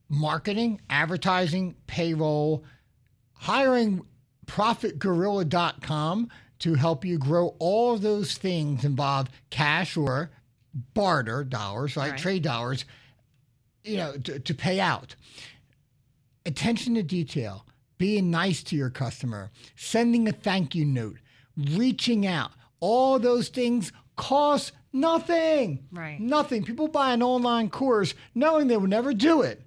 marketing, 0.09 0.81
advertising, 0.89 1.75
payroll, 1.87 2.63
hiring 3.33 4.01
profitgorilla.com 4.45 6.29
to 6.59 6.73
help 6.73 7.05
you 7.05 7.17
grow 7.17 7.55
all 7.59 7.93
of 7.93 8.01
those 8.01 8.35
things 8.35 8.83
involve 8.83 9.29
cash 9.49 9.95
or 9.95 10.31
barter 10.93 11.43
dollars, 11.43 11.95
right? 11.95 12.11
right. 12.11 12.19
Trade 12.19 12.43
dollars, 12.43 12.85
you 13.83 13.97
know, 13.97 14.13
to, 14.13 14.39
to 14.39 14.53
pay 14.53 14.79
out. 14.79 15.15
Attention 16.45 16.95
to 16.95 17.03
detail, 17.03 17.65
being 17.97 18.31
nice 18.31 18.63
to 18.63 18.75
your 18.75 18.89
customer, 18.89 19.51
sending 19.75 20.27
a 20.27 20.31
thank 20.31 20.73
you 20.73 20.85
note, 20.85 21.17
reaching 21.71 22.25
out, 22.25 22.51
all 22.79 23.19
those 23.19 23.49
things 23.49 23.91
cost 24.15 24.71
nothing. 24.93 25.85
Right. 25.91 26.19
Nothing. 26.19 26.63
People 26.63 26.87
buy 26.87 27.13
an 27.13 27.21
online 27.21 27.69
course 27.69 28.13
knowing 28.33 28.67
they 28.67 28.77
would 28.77 28.89
never 28.89 29.13
do 29.13 29.41
it 29.41 29.66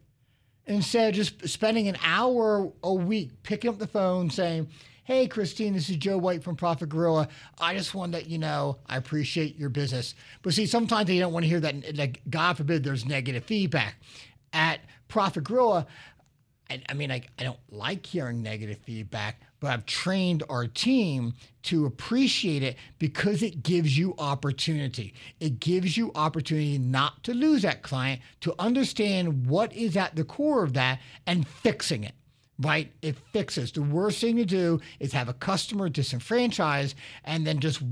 instead 0.71 1.09
of 1.09 1.15
just 1.17 1.49
spending 1.49 1.89
an 1.89 1.99
hour 2.03 2.73
a 2.83 2.95
week 2.95 3.43
picking 3.43 3.69
up 3.69 3.79
the 3.79 3.87
phone 3.87 4.31
saying, 4.31 4.69
Hey, 5.05 5.27
Christine, 5.27 5.73
this 5.73 5.91
is 5.91 5.97
Joe 5.97 6.19
White 6.19 6.45
from 6.45 6.55
Profit 6.55 6.89
Gorilla. 6.89 7.27
I 7.61 7.75
just 7.75 7.95
want 7.95 8.13
that 8.13 8.29
you 8.29 8.39
know 8.39 8.79
I 8.87 8.97
appreciate 8.97 9.59
your 9.59 9.69
business. 9.69 10.15
But 10.43 10.55
see, 10.55 10.67
sometimes 10.67 11.09
they 11.09 11.19
don't 11.19 11.33
want 11.33 11.43
to 11.43 11.49
hear 11.49 11.59
that. 11.59 11.97
Like, 11.97 12.23
God 12.31 12.57
forbid 12.57 12.85
there's 12.85 13.05
negative 13.05 13.45
feedback. 13.45 13.97
At 14.53 14.81
Profit 15.09 15.43
Gorilla, 15.43 15.87
I, 16.71 16.83
I 16.89 16.95
mean, 16.95 17.11
I, 17.11 17.23
I 17.39 17.43
don't 17.43 17.59
like 17.71 18.07
hearing 18.07 18.41
negative 18.41 18.79
feedback, 18.85 19.43
but 19.61 19.71
I've 19.71 19.87
trained 19.87 20.43
our 20.49 20.67
team 20.67 21.35
to 21.65 21.85
appreciate 21.85 22.63
it 22.63 22.77
because 22.99 23.43
it 23.43 23.63
gives 23.63 23.97
you 23.97 24.15
opportunity. 24.19 25.15
It 25.39 25.61
gives 25.61 25.97
you 25.97 26.11
opportunity 26.15 26.79
not 26.79 27.23
to 27.25 27.35
lose 27.35 27.63
that 27.63 27.83
client, 27.83 28.23
to 28.41 28.55
understand 28.59 29.47
what 29.47 29.73
is 29.75 29.97
at 29.97 30.17
the 30.17 30.25
core 30.25 30.65
of 30.65 30.73
that 30.73 31.01
and 31.27 31.47
fixing 31.47 32.05
it. 32.05 32.15
Right? 32.59 32.93
It 33.01 33.17
fixes. 33.33 33.73
The 33.73 33.83
worst 33.83 34.21
thing 34.21 34.37
to 34.37 34.45
do 34.45 34.81
is 34.99 35.13
have 35.13 35.29
a 35.31 35.35
customer 35.35 35.89
disenfranchised 35.89 36.95
and 37.25 37.47
then 37.47 37.59
just 37.59 37.83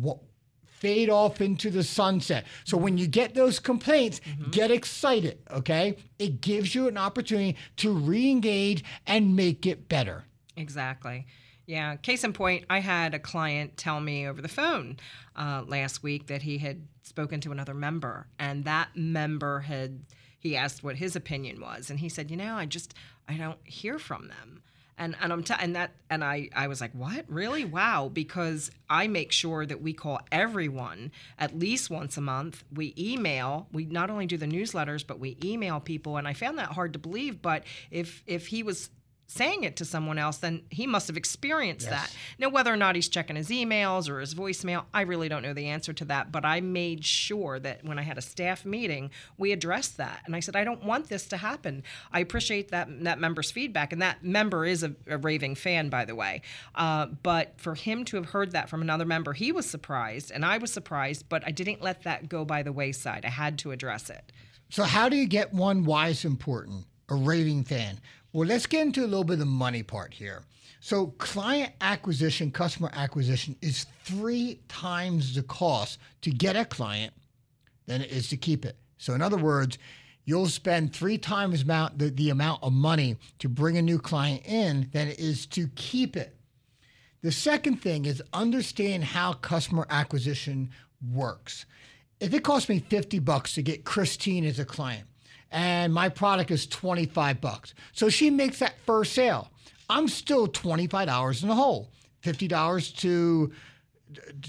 fade 0.67 1.11
off 1.11 1.41
into 1.41 1.71
the 1.71 1.83
sunset. 1.83 2.45
So 2.65 2.77
when 2.77 2.99
you 2.99 3.07
get 3.07 3.35
those 3.35 3.59
complaints, 3.59 4.21
mm-hmm. 4.21 4.51
get 4.51 4.71
excited, 4.71 5.39
okay? 5.51 5.97
It 6.19 6.41
gives 6.41 6.75
you 6.75 6.87
an 6.87 6.99
opportunity 6.99 7.57
to 7.79 7.93
re 7.93 8.31
engage 8.31 8.85
and 9.07 9.35
make 9.35 9.67
it 9.67 9.89
better. 9.89 10.25
Exactly. 10.57 11.27
Yeah. 11.69 11.97
Case 11.97 12.25
in 12.25 12.33
point, 12.33 12.65
I 12.71 12.79
had 12.79 13.13
a 13.13 13.19
client 13.19 13.77
tell 13.77 14.01
me 14.01 14.27
over 14.27 14.41
the 14.41 14.49
phone 14.49 14.97
uh, 15.37 15.65
last 15.67 16.03
week 16.03 16.29
that 16.29 16.41
he 16.41 16.57
had 16.57 16.89
spoken 17.03 17.43
to 17.43 17.53
another 17.53 17.75
member, 17.75 18.27
and 18.39 18.65
that 18.65 18.97
member 18.97 19.61
had 19.61 20.01
he 20.39 20.57
asked 20.57 20.83
what 20.83 20.97
his 20.97 21.15
opinion 21.15 21.61
was, 21.61 21.91
and 21.91 22.01
he 22.01 22.09
said, 22.09 22.31
"You 22.31 22.39
know, 22.39 22.57
I 22.57 22.65
just 22.65 22.95
I 23.29 23.35
don't 23.35 23.59
hear 23.65 23.99
from 23.99 24.29
them." 24.29 24.63
And 24.97 25.15
and 25.21 25.31
I'm 25.31 25.43
t- 25.45 25.55
and 25.61 25.77
that 25.77 25.91
and 26.09 26.25
I 26.25 26.49
I 26.57 26.69
was 26.69 26.81
like, 26.81 26.93
"What? 26.95 27.27
Really? 27.29 27.67
Wow." 27.67 28.09
Because 28.11 28.71
I 28.89 29.07
make 29.07 29.31
sure 29.31 29.67
that 29.67 29.83
we 29.83 29.93
call 29.93 30.21
everyone 30.33 31.13
at 31.39 31.59
least 31.59 31.91
once 31.91 32.17
a 32.17 32.23
month. 32.23 32.65
We 32.73 32.95
email. 32.97 33.69
We 33.73 33.85
not 33.85 34.09
only 34.09 34.25
do 34.25 34.39
the 34.39 34.47
newsletters, 34.47 35.07
but 35.07 35.21
we 35.21 35.37
email 35.45 35.81
people 35.81 36.17
and 36.17 36.27
I 36.27 36.33
found 36.33 36.59
that 36.59 36.69
hard 36.69 36.95
to 36.95 36.99
believe, 36.99 37.43
but 37.43 37.65
if 37.91 38.23
if 38.27 38.47
he 38.47 38.63
was 38.63 38.89
saying 39.31 39.63
it 39.63 39.77
to 39.77 39.85
someone 39.85 40.17
else, 40.17 40.39
then 40.39 40.63
he 40.71 40.87
must 40.87 41.07
have 41.07 41.17
experienced 41.19 41.87
Yes. 41.89 41.93
that. 42.11 42.17
Now, 42.39 42.49
whether 42.49 42.73
or 42.73 42.77
not 42.79 42.95
he's 42.95 43.09
checking 43.11 43.37
his 43.37 43.51
emails 43.51 44.09
or 44.09 44.21
his 44.21 44.35
voicemail, 44.35 44.87
I 44.95 45.03
really 45.03 45.29
don't 45.29 45.43
know 45.43 45.53
the 45.53 45.67
answer 45.67 45.93
to 45.93 46.05
that. 46.07 46.33
But 46.33 46.47
I 46.47 46.63
made 46.63 47.05
sure 47.05 47.59
that 47.61 47.85
when 47.85 47.99
I 47.99 48.03
had 48.03 48.17
a 48.17 48.23
staff 48.23 48.65
meeting, 48.65 49.11
we 49.37 49.53
addressed 49.53 49.99
that. 49.99 50.23
And 50.25 50.35
I 50.35 50.41
said, 50.41 50.57
I 50.57 50.65
don't 50.65 50.83
want 50.83 51.11
this 51.11 51.27
to 51.29 51.37
happen. 51.37 51.83
I 52.11 52.21
appreciate 52.21 52.71
that 52.71 52.89
that 53.05 53.21
member's 53.21 53.51
feedback, 53.51 53.93
and 53.93 54.01
that 54.01 54.25
member 54.25 54.65
is 54.65 54.83
a, 54.83 54.95
a 55.07 55.19
raving 55.19 55.57
fan, 55.57 55.91
by 55.91 56.07
the 56.07 56.15
way. 56.15 56.41
Uh, 56.75 57.07
but 57.23 57.53
for 57.61 57.75
him 57.75 58.07
to 58.07 58.17
have 58.17 58.27
heard 58.31 58.53
that 58.53 58.71
from 58.71 58.81
another 58.81 59.05
member, 59.05 59.35
he 59.35 59.53
was 59.53 59.67
surprised, 59.69 60.31
and 60.31 60.43
I 60.43 60.57
was 60.57 60.73
surprised. 60.73 61.29
But 61.29 61.47
I 61.47 61.51
didn't 61.51 61.83
let 61.83 62.05
that 62.05 62.31
go 62.31 62.47
by 62.47 62.63
the 62.63 62.73
wayside. 62.73 63.27
I 63.27 63.31
had 63.31 63.59
to 63.59 63.73
address 63.73 64.09
it. 64.09 64.33
So, 64.71 64.85
how 64.85 65.11
do 65.11 65.17
you 65.17 65.27
get 65.27 65.53
one? 65.53 65.85
Why 65.85 66.09
it's 66.09 66.25
important? 66.25 66.87
A 67.11 67.15
raving 67.15 67.65
fan. 67.65 67.99
Well, 68.33 68.47
let's 68.47 68.67
get 68.67 68.83
into 68.83 69.01
a 69.01 69.07
little 69.07 69.25
bit 69.25 69.35
of 69.35 69.39
the 69.41 69.47
money 69.47 69.83
part 69.83 70.13
here. 70.13 70.43
So, 70.81 71.09
client 71.19 71.73
acquisition, 71.81 72.51
customer 72.51 72.91
acquisition 72.93 73.57
is 73.63 73.87
three 74.05 74.61
times 74.69 75.35
the 75.35 75.43
cost 75.43 75.99
to 76.23 76.31
get 76.31 76.55
a 76.55 76.65
client 76.65 77.15
than 77.87 78.03
it 78.03 78.11
is 78.11 78.29
to 78.29 78.37
keep 78.37 78.65
it. 78.65 78.77
So, 78.99 79.15
in 79.15 79.23
other 79.23 79.39
words, 79.39 79.79
you'll 80.25 80.47
spend 80.47 80.93
three 80.93 81.19
times 81.19 81.63
amount 81.63 81.99
the, 81.99 82.11
the 82.11 82.31
amount 82.31 82.63
of 82.63 82.73
money 82.73 83.17
to 83.39 83.49
bring 83.49 83.79
a 83.79 83.83
new 83.83 83.99
client 83.99 84.43
in 84.45 84.89
than 84.93 85.09
it 85.09 85.19
is 85.19 85.47
to 85.47 85.69
keep 85.75 86.17
it. 86.17 86.37
The 87.23 87.33
second 87.33 87.83
thing 87.83 88.05
is 88.05 88.23
understand 88.33 89.05
how 89.05 89.33
customer 89.33 89.87
acquisition 89.91 90.71
works. 91.13 91.67
If 92.21 92.35
it 92.35 92.45
costs 92.45 92.69
me 92.69 92.79
50 92.79 93.19
bucks 93.21 93.55
to 93.55 93.63
get 93.63 93.85
Christine 93.85 94.45
as 94.45 94.59
a 94.59 94.65
client 94.65 95.09
and 95.51 95.93
my 95.93 96.09
product 96.09 96.51
is 96.51 96.67
25 96.67 97.41
bucks. 97.41 97.75
So 97.93 98.09
she 98.09 98.31
makes 98.31 98.59
that 98.59 98.75
first 98.85 99.15
sale. 99.15 99.51
I'm 99.89 100.09
still 100.09 100.47
$25 100.47 101.43
in 101.43 101.49
the 101.49 101.55
hole. 101.55 101.91
$50 102.23 102.97
to 102.99 103.53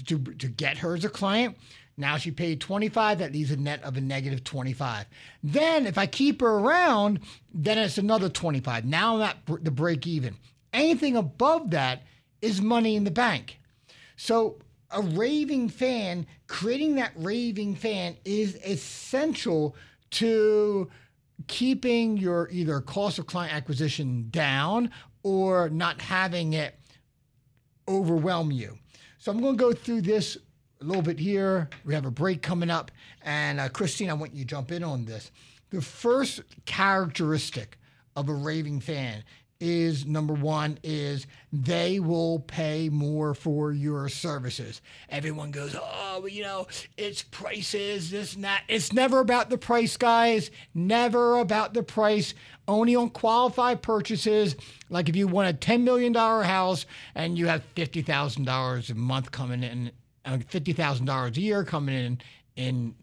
to 0.06 0.18
to 0.18 0.48
get 0.48 0.78
her 0.78 0.94
as 0.94 1.04
a 1.04 1.08
client. 1.08 1.56
Now 1.96 2.16
she 2.16 2.30
paid 2.30 2.62
25, 2.62 3.18
that 3.18 3.32
leaves 3.32 3.50
a 3.50 3.56
net 3.56 3.82
of 3.82 3.96
a 3.96 4.00
negative 4.00 4.42
25. 4.42 5.04
Then 5.42 5.86
if 5.86 5.98
I 5.98 6.06
keep 6.06 6.40
her 6.40 6.58
around, 6.58 7.20
then 7.52 7.76
it's 7.76 7.98
another 7.98 8.30
25. 8.30 8.86
Now 8.86 9.16
I'm 9.16 9.22
at 9.22 9.36
the 9.64 9.70
break 9.70 10.06
even. 10.06 10.36
Anything 10.72 11.16
above 11.16 11.70
that 11.72 12.02
is 12.40 12.62
money 12.62 12.96
in 12.96 13.04
the 13.04 13.10
bank. 13.10 13.58
So 14.16 14.56
a 14.90 15.02
raving 15.02 15.68
fan, 15.68 16.26
creating 16.46 16.94
that 16.94 17.12
raving 17.16 17.74
fan 17.74 18.16
is 18.24 18.56
essential 18.64 19.76
to 20.12 20.90
keeping 21.46 22.16
your 22.16 22.48
either 22.50 22.80
cost 22.80 23.18
of 23.18 23.26
client 23.26 23.54
acquisition 23.54 24.26
down 24.30 24.90
or 25.22 25.68
not 25.70 26.00
having 26.00 26.52
it 26.52 26.78
overwhelm 27.88 28.50
you. 28.50 28.78
So 29.18 29.30
I'm 29.30 29.40
going 29.40 29.56
to 29.56 29.62
go 29.62 29.72
through 29.72 30.02
this 30.02 30.36
a 30.80 30.84
little 30.84 31.02
bit 31.02 31.18
here. 31.18 31.68
We 31.84 31.94
have 31.94 32.06
a 32.06 32.10
break 32.10 32.42
coming 32.42 32.70
up. 32.70 32.90
And 33.22 33.60
uh, 33.60 33.68
Christine, 33.68 34.10
I 34.10 34.14
want 34.14 34.34
you 34.34 34.44
to 34.44 34.48
jump 34.48 34.72
in 34.72 34.82
on 34.82 35.04
this. 35.04 35.30
The 35.70 35.82
first 35.82 36.40
characteristic 36.64 37.78
of 38.16 38.28
a 38.28 38.34
raving 38.34 38.80
fan 38.80 39.22
is 39.60 40.06
number 40.06 40.32
one 40.32 40.78
is 40.82 41.26
they 41.52 42.00
will 42.00 42.40
pay 42.40 42.88
more 42.88 43.34
for 43.34 43.72
your 43.72 44.08
services. 44.08 44.80
Everyone 45.08 45.50
goes, 45.50 45.76
oh, 45.78 46.26
you 46.26 46.42
know, 46.42 46.66
it's 46.96 47.22
prices, 47.22 48.10
this 48.10 48.34
and 48.34 48.44
that. 48.44 48.62
It's 48.68 48.92
never 48.92 49.20
about 49.20 49.50
the 49.50 49.58
price, 49.58 49.96
guys. 49.96 50.50
Never 50.74 51.38
about 51.38 51.74
the 51.74 51.82
price. 51.82 52.34
Only 52.66 52.96
on 52.96 53.10
qualified 53.10 53.82
purchases. 53.82 54.56
Like 54.88 55.08
if 55.08 55.16
you 55.16 55.28
want 55.28 55.50
a 55.50 55.54
$10 55.54 55.82
million 55.82 56.14
house 56.14 56.86
and 57.14 57.36
you 57.36 57.46
have 57.46 57.62
$50,000 57.74 58.90
a 58.90 58.94
month 58.94 59.30
coming 59.30 59.62
in, 59.62 59.92
uh, 60.24 60.38
$50,000 60.38 61.36
a 61.36 61.40
year 61.40 61.64
coming 61.64 61.94
in 61.94 62.20
in 62.56 62.94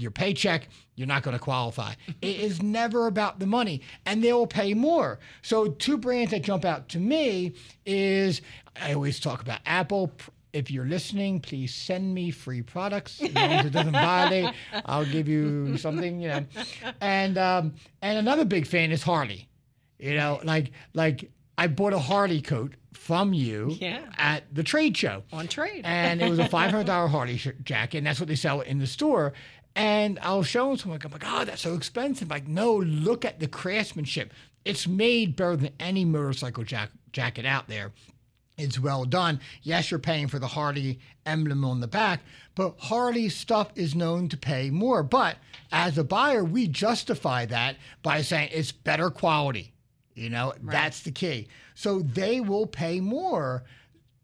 your 0.00 0.10
paycheck, 0.10 0.68
you're 0.96 1.06
not 1.06 1.22
going 1.22 1.36
to 1.36 1.42
qualify. 1.42 1.94
it 2.22 2.36
is 2.40 2.62
never 2.62 3.06
about 3.06 3.38
the 3.38 3.46
money, 3.46 3.80
and 4.06 4.22
they 4.22 4.32
will 4.32 4.46
pay 4.46 4.74
more. 4.74 5.18
So, 5.42 5.68
two 5.68 5.96
brands 5.98 6.30
that 6.32 6.42
jump 6.42 6.64
out 6.64 6.88
to 6.90 6.98
me 6.98 7.54
is 7.86 8.40
I 8.80 8.92
always 8.94 9.20
talk 9.20 9.42
about 9.42 9.60
Apple. 9.66 10.12
If 10.52 10.70
you're 10.70 10.86
listening, 10.86 11.40
please 11.40 11.74
send 11.74 12.14
me 12.14 12.30
free 12.30 12.62
products. 12.62 13.20
As 13.20 13.34
long 13.34 13.44
as 13.50 13.66
it 13.66 13.72
doesn't 13.72 13.92
violate, 13.92 14.54
I'll 14.86 15.04
give 15.04 15.26
you 15.26 15.76
something, 15.78 16.20
you 16.20 16.28
know. 16.28 16.44
And 17.00 17.36
um, 17.38 17.74
and 18.02 18.18
another 18.18 18.44
big 18.44 18.66
fan 18.66 18.92
is 18.92 19.02
Harley. 19.02 19.48
You 19.98 20.14
know, 20.14 20.40
like 20.44 20.70
like 20.92 21.30
I 21.58 21.66
bought 21.66 21.92
a 21.92 21.98
Harley 21.98 22.40
coat 22.40 22.74
from 22.92 23.32
you 23.34 23.76
Yeah. 23.80 24.00
at 24.16 24.44
the 24.54 24.62
trade 24.62 24.96
show 24.96 25.24
On 25.32 25.46
trade. 25.48 25.82
and 25.84 26.22
it 26.22 26.30
was 26.30 26.38
a 26.38 26.48
five 26.48 26.70
hundred 26.70 26.86
dollar 26.86 27.08
Harley 27.08 27.36
jacket, 27.64 27.98
and 27.98 28.06
that's 28.06 28.20
what 28.20 28.28
they 28.28 28.34
sell 28.36 28.60
in 28.60 28.78
the 28.78 28.86
store. 28.86 29.32
And 29.76 30.18
I'll 30.22 30.42
show 30.44 30.68
them 30.68 30.76
something. 30.76 31.00
I'm 31.04 31.12
like, 31.12 31.24
oh, 31.26 31.44
that's 31.44 31.62
so 31.62 31.74
expensive. 31.74 32.30
Like, 32.30 32.46
no, 32.46 32.74
look 32.76 33.24
at 33.24 33.40
the 33.40 33.48
craftsmanship. 33.48 34.32
It's 34.64 34.86
made 34.86 35.36
better 35.36 35.56
than 35.56 35.70
any 35.80 36.04
motorcycle 36.04 36.64
jack- 36.64 36.92
jacket 37.12 37.44
out 37.44 37.68
there. 37.68 37.92
It's 38.56 38.78
well 38.78 39.04
done. 39.04 39.40
Yes, 39.62 39.90
you're 39.90 39.98
paying 39.98 40.28
for 40.28 40.38
the 40.38 40.46
Harley 40.46 41.00
emblem 41.26 41.64
on 41.64 41.80
the 41.80 41.88
back, 41.88 42.20
but 42.54 42.76
Harley 42.78 43.28
stuff 43.28 43.72
is 43.74 43.96
known 43.96 44.28
to 44.28 44.36
pay 44.36 44.70
more. 44.70 45.02
But 45.02 45.38
as 45.72 45.98
a 45.98 46.04
buyer, 46.04 46.44
we 46.44 46.68
justify 46.68 47.46
that 47.46 47.76
by 48.02 48.22
saying 48.22 48.50
it's 48.52 48.70
better 48.70 49.10
quality. 49.10 49.72
You 50.14 50.30
know, 50.30 50.52
that's 50.62 51.00
the 51.02 51.10
key. 51.10 51.48
So 51.74 52.00
they 52.00 52.40
will 52.40 52.66
pay 52.68 53.00
more. 53.00 53.64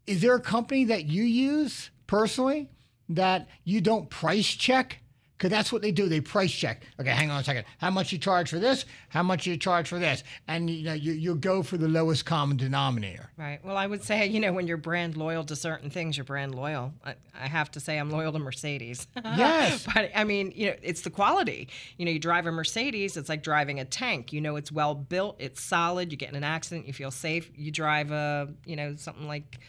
Is 0.07 0.21
there 0.21 0.37
a 0.37 0.40
company 0.40 0.85
that 0.85 1.07
you 1.07 1.25
use 1.25 1.90
personally 2.07 2.69
that 3.09 3.49
you 3.64 3.80
don't 3.80 4.09
price 4.09 4.47
check? 4.47 5.00
Because 5.40 5.50
that's 5.50 5.73
what 5.73 5.80
they 5.80 5.90
do. 5.90 6.06
They 6.06 6.20
price 6.20 6.52
check. 6.52 6.82
Okay, 7.00 7.09
hang 7.09 7.30
on 7.30 7.40
a 7.40 7.44
second. 7.44 7.64
How 7.78 7.88
much 7.88 8.12
you 8.12 8.18
charge 8.18 8.50
for 8.50 8.59
this? 8.59 8.85
How 9.09 9.23
much 9.23 9.47
you 9.47 9.56
charge 9.56 9.88
for 9.88 9.99
this? 9.99 10.23
And 10.49 10.68
you 10.68 10.85
know, 10.85 10.92
you 10.92 11.12
you 11.12 11.35
go 11.35 11.62
for 11.62 11.78
the 11.78 11.88
lowest 11.88 12.26
common 12.26 12.59
denominator. 12.59 13.30
Right. 13.38 13.59
Well, 13.64 13.78
I 13.78 13.87
would 13.87 14.04
say, 14.04 14.26
you 14.26 14.38
know, 14.38 14.52
when 14.52 14.66
you're 14.66 14.76
brand 14.76 15.16
loyal 15.16 15.42
to 15.44 15.56
certain 15.56 15.88
things, 15.88 16.18
you're 16.18 16.25
brand 16.25 16.54
loyal. 16.54 16.92
I, 17.02 17.14
I 17.35 17.47
have 17.47 17.70
to 17.70 17.80
say, 17.80 17.97
I'm 17.97 18.11
loyal 18.11 18.32
to 18.32 18.38
Mercedes. 18.38 19.06
Yes. 19.40 19.87
but 19.94 20.11
I 20.14 20.25
mean, 20.25 20.52
you 20.54 20.66
know, 20.66 20.76
it's 20.82 21.00
the 21.00 21.09
quality. 21.11 21.68
You 21.97 22.04
know, 22.04 22.11
you 22.11 22.18
drive 22.18 22.47
a 22.47 22.52
Mercedes, 22.52 23.16
it's 23.16 23.30
like 23.30 23.42
driving 23.42 23.80
a 23.80 23.85
tank. 23.87 24.32
You 24.35 24.42
know, 24.42 24.56
it's 24.56 24.70
well 24.70 24.94
built, 24.94 25.37
it's 25.38 25.62
solid. 25.62 26.11
You 26.12 26.18
get 26.18 26.28
in 26.28 26.35
an 26.35 26.44
accident, 26.44 26.87
you 26.87 26.92
feel 26.92 27.11
safe. 27.11 27.50
You 27.54 27.70
drive 27.70 28.11
a, 28.11 28.49
you 28.66 28.76
know, 28.76 28.94
something 28.97 29.26
like. 29.26 29.61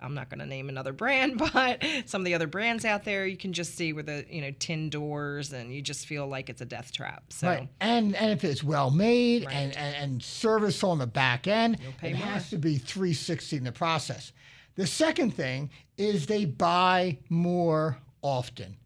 I'm 0.00 0.14
not 0.14 0.28
going 0.28 0.40
to 0.40 0.46
name 0.46 0.68
another 0.68 0.92
brand, 0.92 1.38
but 1.52 1.84
some 2.06 2.20
of 2.20 2.24
the 2.24 2.34
other 2.34 2.46
brands 2.46 2.84
out 2.84 3.04
there, 3.04 3.26
you 3.26 3.36
can 3.36 3.52
just 3.52 3.76
see 3.76 3.92
with 3.92 4.06
the 4.06 4.24
you 4.30 4.40
know 4.40 4.52
tin 4.58 4.90
doors, 4.90 5.52
and 5.52 5.72
you 5.72 5.82
just 5.82 6.06
feel 6.06 6.26
like 6.26 6.48
it's 6.48 6.60
a 6.60 6.66
death 6.66 6.92
trap. 6.92 7.24
So 7.30 7.48
Right. 7.48 7.68
And 7.80 8.14
and 8.14 8.30
if 8.30 8.44
it's 8.44 8.62
well 8.62 8.90
made 8.90 9.44
and, 9.44 9.76
and, 9.76 9.96
and 9.96 10.22
service 10.22 10.82
on 10.84 10.98
the 10.98 11.06
back 11.06 11.46
end, 11.46 11.78
it 12.02 12.16
more. 12.16 12.26
has 12.26 12.50
to 12.50 12.58
be 12.58 12.78
360 12.78 13.56
in 13.56 13.64
the 13.64 13.72
process. 13.72 14.32
The 14.76 14.86
second 14.86 15.34
thing 15.34 15.70
is 15.96 16.26
they 16.26 16.44
buy 16.44 17.18
more 17.28 17.98
often. 18.22 18.76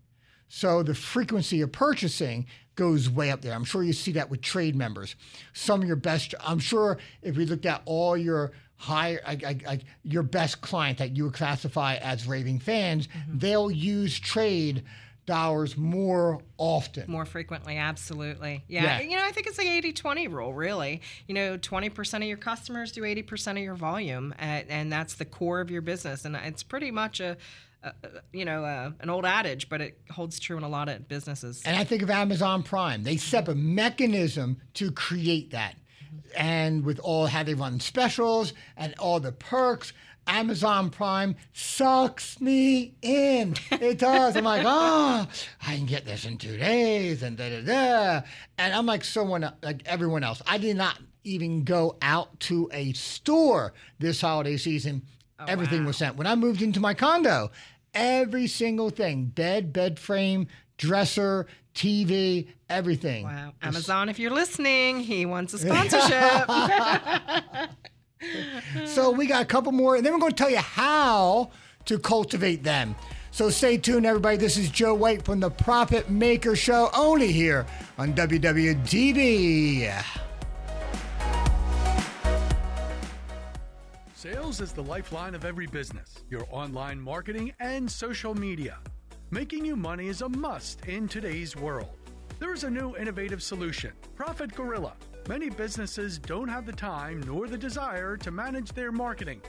So 0.49 0.83
the 0.83 0.95
frequency 0.95 1.61
of 1.61 1.73
purchasing 1.73 2.47
goes 2.75 3.11
way 3.11 3.31
up 3.31 3.42
there. 3.42 3.54
I'm 3.54 3.64
sure 3.64 3.83
you 3.83 3.92
see 3.92 4.12
that 4.12 4.31
with 4.31 4.40
trade 4.40 4.75
members. 4.75 5.16
Some 5.52 5.83
of 5.83 5.87
your 5.87 5.97
best, 5.97 6.35
I'm 6.40 6.59
sure 6.59 6.99
if 7.23 7.37
we 7.37 7.47
looked 7.47 7.66
at 7.66 7.83
all 7.85 8.16
your 8.16 8.52
I, 8.88 9.60
I, 9.66 9.80
your 10.02 10.22
best 10.22 10.60
client 10.60 10.98
that 10.98 11.16
you 11.16 11.24
would 11.24 11.34
classify 11.34 11.96
as 11.96 12.26
raving 12.26 12.58
fans, 12.60 13.06
mm-hmm. 13.06 13.38
they'll 13.38 13.70
use 13.70 14.18
trade 14.18 14.84
dollars 15.24 15.76
more 15.76 16.40
often. 16.58 17.08
more 17.08 17.24
frequently 17.24 17.76
absolutely 17.76 18.64
yeah. 18.66 18.98
Yeah. 18.98 19.00
you 19.02 19.16
know 19.16 19.24
i 19.24 19.30
think 19.30 19.46
it's 19.46 19.56
the 19.56 19.62
80-20 19.62 20.28
rule 20.28 20.52
really 20.52 21.00
you 21.28 21.34
know 21.34 21.56
20% 21.56 22.14
of 22.16 22.22
your 22.24 22.36
customers 22.36 22.90
do 22.90 23.02
80% 23.02 23.52
of 23.52 23.58
your 23.58 23.76
volume 23.76 24.34
and, 24.36 24.68
and 24.68 24.92
that's 24.92 25.14
the 25.14 25.24
core 25.24 25.60
of 25.60 25.70
your 25.70 25.80
business 25.80 26.24
and 26.24 26.34
it's 26.34 26.64
pretty 26.64 26.90
much 26.90 27.20
a, 27.20 27.36
you 28.32 28.44
know 28.44 28.92
an 29.00 29.10
old 29.10 29.24
adage 29.24 29.68
but 29.68 29.80
it 29.80 29.98
holds 30.10 30.38
true 30.38 30.56
in 30.56 30.62
a 30.62 30.68
lot 30.68 30.88
of 30.88 31.08
businesses 31.08 31.62
And 31.64 31.76
I 31.76 31.84
think 31.84 32.02
of 32.02 32.10
Amazon 32.10 32.62
Prime. 32.62 33.02
They 33.02 33.16
set 33.16 33.44
up 33.44 33.48
a 33.48 33.54
mechanism 33.54 34.60
to 34.74 34.90
create 34.92 35.50
that. 35.50 35.74
And 36.37 36.85
with 36.85 36.99
all 37.00 37.26
how 37.26 37.42
they 37.42 37.54
run 37.54 37.81
specials 37.81 38.52
and 38.76 38.95
all 38.99 39.21
the 39.21 39.33
perks, 39.33 39.92
Amazon 40.26 40.90
Prime 40.90 41.37
sucks 41.52 42.40
me 42.40 42.95
in. 43.02 43.54
It 43.73 43.99
does. 43.99 44.37
I'm 44.37 44.45
like, 44.45 44.62
oh, 44.64 45.26
I 45.66 45.76
can 45.76 45.87
get 45.87 46.04
this 46.04 46.25
in 46.25 46.38
two 46.38 46.57
days 46.57 47.23
and 47.23 47.37
da 47.37 47.50
da 47.50 47.61
da. 47.62 48.26
And 48.59 48.75
I'm 48.75 48.87
like 48.87 49.04
someone 49.04 49.50
like 49.62 49.83
everyone 49.87 50.23
else. 50.23 50.40
I 50.47 50.59
did 50.59 50.76
not 50.76 50.99
even 51.25 51.64
go 51.64 51.97
out 52.02 52.38
to 52.40 52.69
a 52.73 52.92
store 52.92 53.73
this 53.99 54.21
holiday 54.21 54.57
season. 54.57 55.02
Oh, 55.38 55.45
Everything 55.49 55.81
wow. 55.81 55.88
was 55.88 55.97
sent. 55.97 56.16
When 56.16 56.26
I 56.26 56.35
moved 56.35 56.62
into 56.62 56.81
my 56.81 56.95
condo, 56.95 57.50
every 57.95 58.47
single 58.47 58.90
thing 58.90 59.26
bed, 59.26 59.73
bed 59.73 59.99
frame, 59.99 60.47
dresser, 60.76 61.47
TV, 61.75 62.49
everything. 62.69 63.25
Wow. 63.25 63.52
Amazon, 63.62 64.09
if 64.09 64.19
you're 64.19 64.31
listening, 64.31 65.00
he 65.00 65.26
wants 65.26 65.55
a 65.55 65.59
sponsorship. 65.67 66.49
So 68.87 69.11
we 69.11 69.26
got 69.26 69.43
a 69.43 69.47
couple 69.47 69.73
more, 69.73 69.97
and 69.97 70.07
then 70.07 70.12
we're 70.12 70.21
going 70.21 70.33
to 70.33 70.37
tell 70.37 70.50
you 70.50 70.59
how 70.59 71.50
to 71.87 71.99
cultivate 71.99 72.62
them. 72.62 72.95
So 73.31 73.49
stay 73.50 73.79
tuned, 73.79 74.05
everybody. 74.07 74.37
This 74.37 74.57
is 74.57 74.71
Joe 74.71 74.95
White 74.95 75.25
from 75.25 75.41
the 75.41 75.50
Profit 75.50 76.11
Maker 76.11 76.55
Show, 76.55 76.91
only 76.95 77.33
here 77.33 77.67
on 77.99 78.12
WWDB. 78.12 79.91
Sales 84.14 84.61
is 84.61 84.73
the 84.73 84.83
lifeline 84.83 85.35
of 85.35 85.45
every 85.45 85.67
business. 85.67 86.14
Your 86.29 86.45
online 86.50 87.00
marketing 87.00 87.52
and 87.59 87.91
social 87.91 88.35
media. 88.35 88.79
Making 89.32 89.64
you 89.64 89.76
money 89.76 90.08
is 90.08 90.20
a 90.20 90.28
must 90.28 90.84
in 90.84 91.08
today's 91.08 91.56
world. 91.56 91.96
There 92.38 92.52
is 92.52 92.64
a 92.64 92.70
new 92.70 92.94
innovative 92.98 93.42
solution, 93.42 93.92
Profit 94.14 94.54
Gorilla. 94.54 94.92
Many 95.26 95.48
businesses 95.48 96.18
don't 96.18 96.48
have 96.48 96.66
the 96.66 96.72
time 96.74 97.22
nor 97.22 97.48
the 97.48 97.56
desire 97.56 98.18
to 98.18 98.30
manage 98.30 98.72
their 98.72 98.92
marketing. 98.92 99.40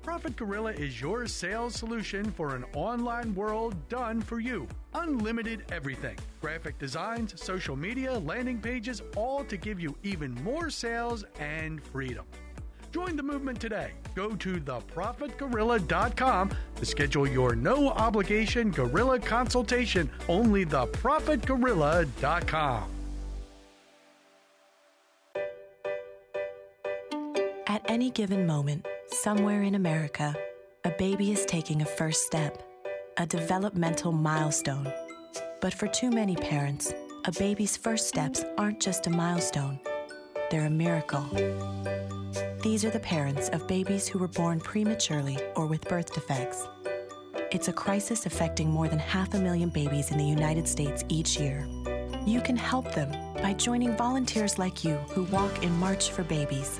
Profit 0.00 0.36
Gorilla 0.36 0.70
is 0.70 1.00
your 1.00 1.26
sales 1.26 1.74
solution 1.74 2.30
for 2.30 2.54
an 2.54 2.64
online 2.76 3.34
world 3.34 3.74
done 3.88 4.20
for 4.20 4.38
you. 4.38 4.68
Unlimited 4.94 5.64
everything 5.72 6.18
graphic 6.40 6.78
designs, 6.78 7.34
social 7.42 7.74
media, 7.74 8.16
landing 8.20 8.60
pages, 8.60 9.02
all 9.16 9.42
to 9.46 9.56
give 9.56 9.80
you 9.80 9.96
even 10.04 10.32
more 10.44 10.70
sales 10.70 11.24
and 11.40 11.82
freedom. 11.82 12.26
Join 12.92 13.16
the 13.16 13.22
movement 13.22 13.58
today. 13.58 13.92
Go 14.14 14.36
to 14.36 14.60
theprofitgorilla.com 14.60 16.50
to 16.76 16.84
schedule 16.84 17.26
your 17.26 17.56
no 17.56 17.88
obligation 17.88 18.70
gorilla 18.70 19.18
consultation. 19.18 20.10
Only 20.28 20.66
theprofitgorilla.com. 20.66 22.84
At 27.66 27.82
any 27.88 28.10
given 28.10 28.46
moment, 28.46 28.86
somewhere 29.08 29.62
in 29.62 29.74
America, 29.74 30.36
a 30.84 30.90
baby 30.90 31.32
is 31.32 31.46
taking 31.46 31.80
a 31.80 31.86
first 31.86 32.26
step, 32.26 32.62
a 33.16 33.24
developmental 33.24 34.12
milestone. 34.12 34.92
But 35.62 35.72
for 35.72 35.86
too 35.86 36.10
many 36.10 36.36
parents, 36.36 36.92
a 37.24 37.32
baby's 37.32 37.78
first 37.78 38.08
steps 38.08 38.44
aren't 38.58 38.80
just 38.80 39.06
a 39.06 39.10
milestone, 39.10 39.80
they're 40.52 40.66
a 40.66 40.70
miracle. 40.70 41.24
These 42.60 42.84
are 42.84 42.90
the 42.90 43.00
parents 43.00 43.48
of 43.48 43.66
babies 43.66 44.06
who 44.06 44.18
were 44.18 44.28
born 44.28 44.60
prematurely 44.60 45.38
or 45.56 45.64
with 45.64 45.88
birth 45.88 46.12
defects. 46.12 46.68
It's 47.50 47.68
a 47.68 47.72
crisis 47.72 48.26
affecting 48.26 48.70
more 48.70 48.86
than 48.86 48.98
half 48.98 49.32
a 49.32 49.38
million 49.38 49.70
babies 49.70 50.10
in 50.10 50.18
the 50.18 50.26
United 50.26 50.68
States 50.68 51.04
each 51.08 51.40
year. 51.40 51.66
You 52.26 52.42
can 52.42 52.56
help 52.58 52.92
them 52.92 53.10
by 53.36 53.54
joining 53.54 53.96
volunteers 53.96 54.58
like 54.58 54.84
you 54.84 54.96
who 55.14 55.22
walk 55.24 55.64
in 55.64 55.74
March 55.78 56.10
for 56.10 56.22
Babies. 56.22 56.78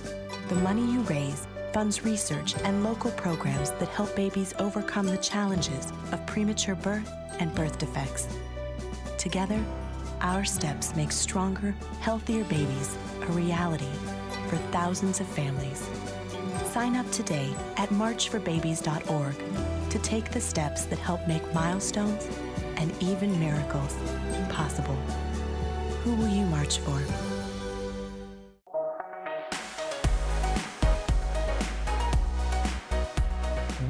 The 0.50 0.56
money 0.56 0.82
you 0.82 1.00
raise 1.04 1.46
funds 1.72 2.04
research 2.04 2.54
and 2.64 2.84
local 2.84 3.10
programs 3.12 3.70
that 3.70 3.88
help 3.88 4.14
babies 4.14 4.52
overcome 4.58 5.06
the 5.06 5.16
challenges 5.16 5.94
of 6.12 6.26
premature 6.26 6.74
birth 6.74 7.10
and 7.38 7.54
birth 7.54 7.78
defects. 7.78 8.28
Together, 9.16 9.64
our 10.20 10.44
steps 10.44 10.94
make 10.94 11.10
stronger, 11.10 11.74
healthier 12.00 12.44
babies 12.44 12.98
a 13.28 13.32
reality 13.32 13.92
for 14.48 14.56
thousands 14.72 15.20
of 15.20 15.26
families. 15.26 15.88
Sign 16.72 16.96
up 16.96 17.10
today 17.10 17.54
at 17.76 17.88
marchforbabies.org 17.90 19.90
to 19.90 19.98
take 19.98 20.30
the 20.30 20.40
steps 20.40 20.86
that 20.86 20.98
help 20.98 21.26
make 21.28 21.54
milestones 21.54 22.28
and 22.76 22.90
even 23.02 23.38
miracles 23.38 23.94
possible. 24.48 24.96
Who 26.02 26.14
will 26.16 26.28
you 26.28 26.46
march 26.46 26.78
for? 26.78 27.00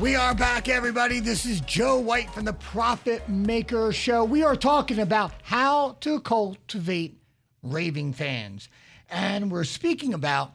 We 0.01 0.17
are 0.17 0.35
back, 0.35 0.69
everybody. 0.69 1.21
This 1.21 1.47
is 1.47 1.61
Joe 1.61 1.99
White 1.99 2.29
from 2.31 2.45
the 2.45 2.53
Profit 2.53 3.29
Maker 3.29 3.93
Show. 3.93 4.25
We 4.25 4.43
are 4.43 4.57
talking 4.57 4.99
about 4.99 5.33
how 5.45 5.97
to 6.01 6.21
cultivate 6.21 7.23
raving 7.63 8.13
fans. 8.13 8.69
And 9.13 9.51
we're 9.53 9.65
speaking 9.65 10.15
about 10.15 10.55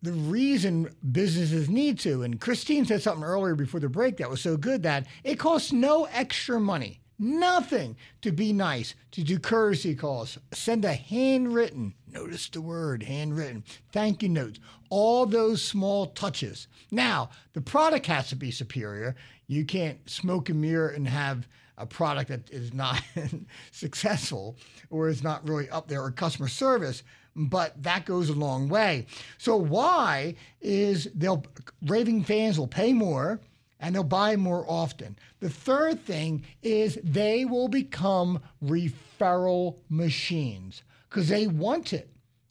the 0.00 0.12
reason 0.12 0.90
businesses 1.12 1.68
need 1.68 1.98
to. 2.00 2.22
And 2.22 2.40
Christine 2.40 2.86
said 2.86 3.02
something 3.02 3.24
earlier 3.24 3.54
before 3.54 3.80
the 3.80 3.90
break 3.90 4.16
that 4.16 4.30
was 4.30 4.40
so 4.40 4.56
good 4.56 4.82
that 4.84 5.06
it 5.22 5.38
costs 5.38 5.70
no 5.70 6.04
extra 6.06 6.58
money, 6.58 7.00
nothing 7.18 7.96
to 8.22 8.32
be 8.32 8.54
nice, 8.54 8.94
to 9.12 9.22
do 9.22 9.38
courtesy 9.38 9.94
calls, 9.94 10.38
send 10.52 10.86
a 10.86 10.94
handwritten, 10.94 11.92
notice 12.10 12.48
the 12.48 12.62
word 12.62 13.02
handwritten, 13.02 13.64
thank 13.92 14.22
you 14.22 14.30
notes, 14.30 14.58
all 14.88 15.26
those 15.26 15.62
small 15.62 16.06
touches. 16.06 16.68
Now, 16.90 17.28
the 17.52 17.60
product 17.60 18.06
has 18.06 18.30
to 18.30 18.36
be 18.36 18.50
superior. 18.50 19.14
You 19.46 19.66
can't 19.66 20.08
smoke 20.08 20.48
a 20.48 20.54
mirror 20.54 20.88
and 20.88 21.06
have 21.06 21.46
a 21.78 21.86
product 21.86 22.28
that 22.28 22.50
is 22.50 22.72
not 22.72 23.02
successful 23.72 24.56
or 24.90 25.08
is 25.08 25.22
not 25.22 25.46
really 25.48 25.68
up 25.70 25.88
there 25.88 26.02
or 26.02 26.10
customer 26.10 26.48
service 26.48 27.02
but 27.36 27.82
that 27.82 28.06
goes 28.06 28.28
a 28.28 28.32
long 28.32 28.68
way. 28.68 29.06
So 29.38 29.56
why 29.56 30.36
is 30.60 31.08
they'll 31.16 31.44
raving 31.82 32.22
fans 32.22 32.58
will 32.58 32.68
pay 32.68 32.92
more 32.92 33.40
and 33.80 33.94
they'll 33.94 34.04
buy 34.04 34.36
more 34.36 34.64
often? 34.68 35.18
The 35.40 35.50
third 35.50 36.00
thing 36.04 36.44
is 36.62 36.98
they 37.02 37.44
will 37.44 37.68
become 37.68 38.40
referral 38.64 39.78
machines 39.88 40.84
because 41.08 41.28
they 41.28 41.46
want 41.46 41.92
it 41.92 42.08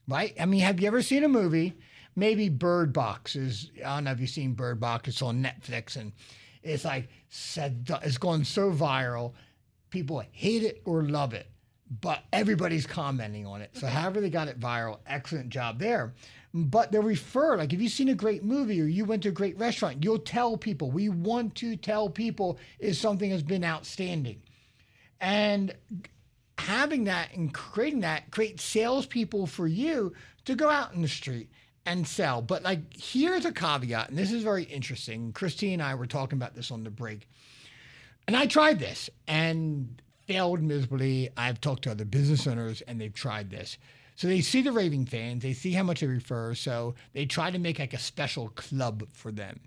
right? 0.07 0.35
I 0.39 0.45
mean 0.45 0.61
have 0.61 0.79
you 0.79 0.87
ever 0.87 1.01
seen 1.01 1.23
a 1.23 1.29
movie? 1.29 1.75
Maybe 2.15 2.47
bird 2.49 2.93
box 2.93 3.35
is 3.35 3.71
i 3.83 3.95
don't 3.95 4.03
know 4.03 4.11
if 4.11 4.19
you've 4.19 4.29
seen 4.29 4.53
bird 4.53 4.79
box 4.79 5.07
it's 5.07 5.23
on 5.23 5.41
netflix 5.41 5.95
and 5.95 6.11
it's 6.63 6.85
like 6.85 7.09
said 7.29 7.89
it's 8.03 8.17
gone 8.17 8.43
so 8.43 8.71
viral. 8.71 9.33
People 9.89 10.23
hate 10.31 10.63
it 10.63 10.81
or 10.85 11.03
love 11.03 11.33
it, 11.33 11.47
but 12.01 12.23
everybody's 12.31 12.87
commenting 12.87 13.45
on 13.45 13.61
it. 13.61 13.71
So 13.73 13.87
however 13.87 14.21
they 14.21 14.29
got 14.29 14.47
it 14.47 14.59
viral, 14.59 14.99
excellent 15.05 15.49
job 15.49 15.79
there. 15.79 16.13
But 16.55 16.91
they'll 16.91 17.01
refer, 17.01 17.57
like 17.57 17.73
if 17.73 17.81
you've 17.81 17.91
seen 17.91 18.09
a 18.09 18.15
great 18.15 18.43
movie 18.43 18.79
or 18.81 18.85
you 18.85 19.05
went 19.05 19.23
to 19.23 19.29
a 19.29 19.33
great 19.33 19.57
restaurant, 19.57 20.03
you'll 20.03 20.19
tell 20.19 20.55
people. 20.55 20.91
We 20.91 21.09
want 21.09 21.55
to 21.55 21.75
tell 21.75 22.09
people 22.09 22.59
if 22.79 22.95
something 22.95 23.31
has 23.31 23.43
been 23.43 23.63
outstanding. 23.63 24.41
And 25.19 25.73
having 26.57 27.05
that 27.05 27.33
and 27.33 27.53
creating 27.53 28.01
that 28.01 28.29
creates 28.31 28.63
salespeople 28.63 29.47
for 29.47 29.67
you 29.67 30.13
to 30.45 30.55
go 30.55 30.69
out 30.69 30.93
in 30.93 31.01
the 31.01 31.07
street 31.07 31.49
and 31.85 32.07
sell. 32.07 32.41
But 32.41 32.63
like, 32.63 32.81
here's 32.95 33.45
a 33.45 33.51
caveat, 33.51 34.09
and 34.09 34.17
this 34.17 34.31
is 34.31 34.43
very 34.43 34.63
interesting. 34.63 35.33
Christine 35.33 35.73
and 35.73 35.81
I 35.81 35.95
were 35.95 36.07
talking 36.07 36.37
about 36.37 36.55
this 36.55 36.71
on 36.71 36.83
the 36.83 36.89
break, 36.89 37.27
and 38.27 38.35
I 38.35 38.45
tried 38.45 38.79
this 38.79 39.09
and 39.27 40.01
failed 40.27 40.61
miserably. 40.61 41.29
I've 41.35 41.59
talked 41.59 41.83
to 41.83 41.91
other 41.91 42.05
business 42.05 42.47
owners, 42.47 42.81
and 42.81 42.99
they've 42.99 43.13
tried 43.13 43.49
this. 43.49 43.77
So 44.15 44.27
they 44.27 44.41
see 44.41 44.61
the 44.61 44.71
raving 44.71 45.07
fans, 45.07 45.41
they 45.43 45.53
see 45.53 45.71
how 45.71 45.83
much 45.83 46.01
they 46.01 46.07
refer, 46.07 46.53
so 46.53 46.95
they 47.13 47.25
try 47.25 47.49
to 47.49 47.59
make 47.59 47.79
like 47.79 47.93
a 47.93 47.99
special 47.99 48.49
club 48.49 49.03
for 49.11 49.31
them 49.31 49.59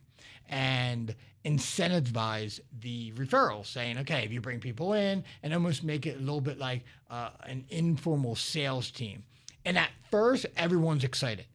and 0.49 1.15
incentivize 1.45 2.61
the 2.81 3.13
referrals, 3.13 3.67
saying, 3.67 3.99
okay, 3.99 4.25
if 4.25 4.33
you 4.33 4.41
bring 4.41 4.61
people 4.61 4.93
in, 4.93 5.25
and 5.43 5.53
almost 5.53 5.85
make 5.85 6.07
it 6.07 6.17
a 6.17 6.21
little 6.21 6.41
bit 6.41 6.59
like 6.59 6.85
uh, 7.11 7.31
an 7.45 7.65
informal 7.71 8.37
sales 8.37 8.91
team. 8.91 9.25
And 9.65 9.77
at 9.77 9.91
first, 10.11 10.47
everyone's 10.57 11.05
excited. 11.05 11.47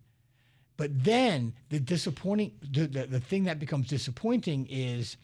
But 0.82 1.04
then 1.04 1.54
the 1.70 1.80
disappointing, 1.80 2.54
the, 2.72 2.88
the, 2.88 3.06
the 3.06 3.20
thing 3.20 3.44
that 3.44 3.60
becomes 3.60 3.88
disappointing 3.88 4.66
is 4.68 5.16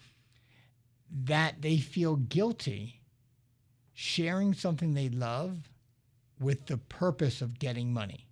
that 1.23 1.63
they 1.63 1.77
feel 1.77 2.15
guilty 2.17 3.01
sharing 3.95 4.53
something 4.53 4.93
they 4.93 5.09
love 5.09 5.57
with 6.39 6.67
the 6.67 6.77
purpose 6.77 7.41
of 7.41 7.57
getting 7.57 7.91
money. 7.91 8.27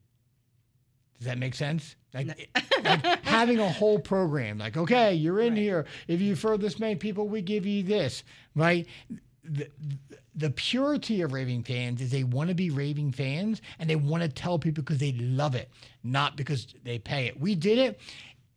Does 1.18 1.26
that 1.26 1.40
make 1.40 1.56
sense? 1.56 1.96
Like, 2.14 2.48
like 2.84 3.04
having 3.24 3.58
a 3.58 3.70
whole 3.70 3.98
program, 3.98 4.60
like, 4.60 4.78
okay, 4.78 5.16
you're 5.16 5.40
in 5.40 5.54
Right. 5.54 5.62
here. 5.64 5.86
If 6.08 6.22
you 6.22 6.34
refer 6.34 6.58
this 6.58 6.78
many 6.78 6.94
people, 6.94 7.28
we 7.28 7.42
give 7.42 7.66
you 7.66 7.82
this, 7.82 8.22
right? 8.54 8.86
The, 9.48 9.70
the 10.36 10.50
purity 10.50 11.22
of 11.22 11.32
raving 11.32 11.64
fans 11.64 12.02
is 12.02 12.12
they 12.12 12.24
want 12.24 12.50
to 12.50 12.56
be 12.56 12.70
raving 12.70 13.12
fans 13.12 13.62
and 13.80 13.90
they 13.90 13.96
want 13.96 14.24
to 14.24 14.30
tell 14.30 14.60
people 14.60 14.84
because 14.84 14.98
they 14.98 15.14
love 15.14 15.56
it, 15.56 15.70
not 16.04 16.36
because 16.36 16.68
they 16.84 17.00
pay 17.00 17.28
it. 17.28 17.40
We 17.40 17.56
did 17.56 17.78
it. 17.78 18.00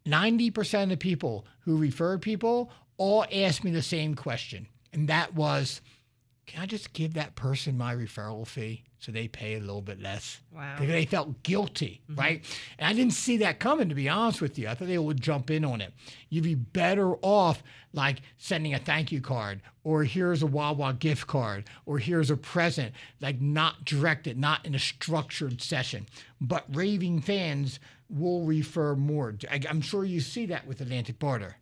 90% 0.07 0.85
of 0.85 0.89
the 0.89 0.97
people 0.97 1.47
who 1.61 1.77
referred 1.77 2.23
people 2.23 2.71
all 2.97 3.25
asked 3.33 3.63
me 3.65 3.71
the 3.71 3.83
same 3.83 4.15
question. 4.15 4.67
And 4.93 5.09
that 5.09 5.35
was, 5.35 5.81
can 6.49 6.63
I 6.63 6.67
just 6.67 6.95
give 6.95 7.15
that 7.15 7.35
person 7.37 7.77
my 7.77 7.95
referral 7.95 8.47
fee 8.47 8.83
so 8.99 9.13
they 9.13 9.29
pay 9.29 9.57
a 9.57 9.61
little 9.61 9.83
bit 9.83 10.01
less? 10.01 10.41
Wow. 10.51 10.77
Because 10.77 10.93
they 10.93 11.05
felt 11.05 11.43
guilty, 11.43 12.01
mm-hmm. 12.11 12.19
right? 12.19 12.45
And 12.79 12.89
I 12.89 12.95
didn't 12.95 13.13
see 13.13 13.37
that 13.37 13.61
coming, 13.61 13.91
to 13.91 13.95
be 13.95 14.09
honest 14.09 14.41
with 14.41 14.59
you. 14.59 14.67
I 14.67 14.75
thought 14.75 14.89
they 14.89 14.97
would 14.97 15.21
jump 15.21 15.51
in 15.51 15.63
on 15.63 15.83
it. 15.83 15.93
You'd 16.31 16.45
be 16.45 16.55
better 16.55 17.17
off 17.17 17.63
like 17.93 18.23
sending 18.39 18.73
a 18.73 18.79
thank 18.79 19.13
you 19.13 19.21
card 19.21 19.61
or 19.85 20.05
here's 20.05 20.43
a 20.43 20.47
Wawa 20.47 20.95
gift 20.95 21.27
card 21.27 21.65
or 21.85 21.99
here's 21.99 22.31
a 22.31 22.37
present, 22.37 22.95
like 23.21 23.43
not 23.43 23.85
directed, 23.85 24.39
not 24.39 24.65
in 24.65 24.75
a 24.75 24.79
structured 24.79 25.61
session. 25.61 26.07
But 26.41 26.65
raving 26.75 27.21
fans 27.21 27.79
will 28.09 28.45
refer 28.45 28.97
more. 28.97 29.35
I- 29.51 29.61
I'm 29.69 29.83
sure 29.83 30.03
you 30.03 30.21
see 30.21 30.47
that 30.47 30.67
with 30.67 30.81
Atlantic 30.81 31.19
Barter. 31.19 31.57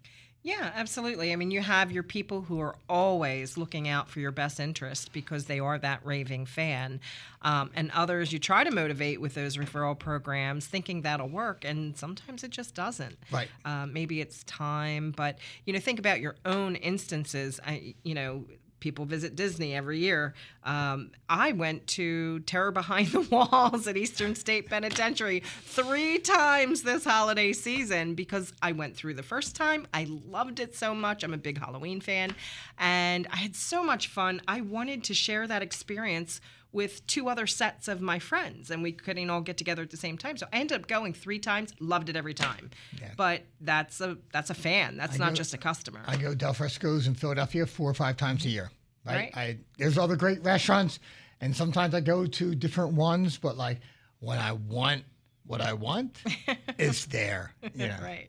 Yeah, 0.46 0.70
absolutely. 0.76 1.32
I 1.32 1.36
mean, 1.36 1.50
you 1.50 1.60
have 1.60 1.90
your 1.90 2.04
people 2.04 2.42
who 2.42 2.60
are 2.60 2.76
always 2.88 3.58
looking 3.58 3.88
out 3.88 4.08
for 4.08 4.20
your 4.20 4.30
best 4.30 4.60
interest 4.60 5.12
because 5.12 5.46
they 5.46 5.58
are 5.58 5.76
that 5.78 6.06
raving 6.06 6.46
fan. 6.46 7.00
Um, 7.42 7.72
and 7.74 7.90
others 7.90 8.32
you 8.32 8.38
try 8.38 8.62
to 8.62 8.70
motivate 8.70 9.20
with 9.20 9.34
those 9.34 9.56
referral 9.56 9.98
programs 9.98 10.66
thinking 10.66 11.02
that'll 11.02 11.28
work, 11.28 11.64
and 11.64 11.96
sometimes 11.98 12.44
it 12.44 12.52
just 12.52 12.76
doesn't. 12.76 13.16
Right. 13.32 13.48
Um, 13.64 13.92
maybe 13.92 14.20
it's 14.20 14.44
time, 14.44 15.12
but, 15.16 15.36
you 15.64 15.72
know, 15.72 15.80
think 15.80 15.98
about 15.98 16.20
your 16.20 16.36
own 16.44 16.76
instances. 16.76 17.58
I, 17.66 17.96
you 18.04 18.14
know, 18.14 18.44
people 18.80 19.04
visit 19.04 19.36
Disney 19.36 19.74
every 19.74 19.98
year. 19.98 20.34
Um, 20.64 21.10
I 21.28 21.52
went 21.52 21.86
to 21.88 22.40
Terror 22.40 22.72
Behind 22.72 23.08
the 23.08 23.20
Walls 23.30 23.86
at 23.86 23.96
Eastern 23.96 24.34
State 24.34 24.68
Penitentiary 24.68 25.42
three 25.62 26.18
times 26.18 26.82
this 26.82 27.04
holiday 27.04 27.52
season 27.52 28.14
because 28.14 28.52
I 28.62 28.72
went 28.72 28.96
through 28.96 29.14
the 29.14 29.22
first 29.22 29.56
time. 29.56 29.86
I 29.94 30.06
loved 30.28 30.60
it 30.60 30.74
so 30.74 30.94
much. 30.94 31.22
I'm 31.22 31.34
a 31.34 31.38
big 31.38 31.58
Halloween 31.58 32.00
fan, 32.00 32.34
and 32.78 33.26
I 33.32 33.36
had 33.36 33.56
so 33.56 33.82
much 33.82 34.08
fun. 34.08 34.42
I 34.46 34.60
wanted 34.60 35.04
to 35.04 35.14
share 35.14 35.46
that 35.46 35.62
experience 35.62 36.40
with 36.76 37.04
two 37.06 37.28
other 37.28 37.46
sets 37.46 37.88
of 37.88 38.00
my 38.00 38.18
friends 38.20 38.70
and 38.70 38.82
we 38.82 38.92
couldn't 38.92 39.28
all 39.30 39.40
get 39.40 39.56
together 39.56 39.82
at 39.82 39.90
the 39.90 39.96
same 39.96 40.16
time 40.16 40.36
so 40.36 40.46
i 40.52 40.58
ended 40.58 40.80
up 40.80 40.86
going 40.86 41.12
three 41.12 41.38
times 41.38 41.72
loved 41.80 42.08
it 42.08 42.16
every 42.16 42.34
time 42.34 42.70
but 43.16 43.42
that's 43.60 44.00
a 44.00 44.16
that's 44.32 44.50
a 44.50 44.54
fan 44.54 44.96
that's 44.96 45.18
not 45.18 45.30
go- 45.30 45.34
just 45.34 45.54
a 45.54 45.58
customer 45.58 46.00
I 46.06 46.16
go 46.16 46.34
Del 46.34 46.52
Fresco's 46.54 47.06
in 47.06 47.14
Philadelphia 47.14 47.66
four 47.66 47.90
or 47.90 47.94
five 47.94 48.16
times 48.16 48.44
a 48.44 48.48
year. 48.48 48.70
Right. 49.04 49.14
Right. 49.14 49.36
I 49.36 49.58
there's 49.78 49.98
other 49.98 50.16
great 50.16 50.42
restaurants, 50.44 50.98
and 51.40 51.56
sometimes 51.56 51.94
I 51.94 52.00
go 52.00 52.26
to 52.26 52.54
different 52.54 52.94
ones. 52.94 53.38
But 53.38 53.56
like 53.56 53.80
when 54.20 54.38
I 54.38 54.52
want 54.52 55.04
what 55.46 55.60
I 55.60 55.72
want, 55.72 56.18
it's 56.78 57.06
there. 57.06 57.52
You 57.74 57.88
know. 57.88 57.98
right 58.02 58.28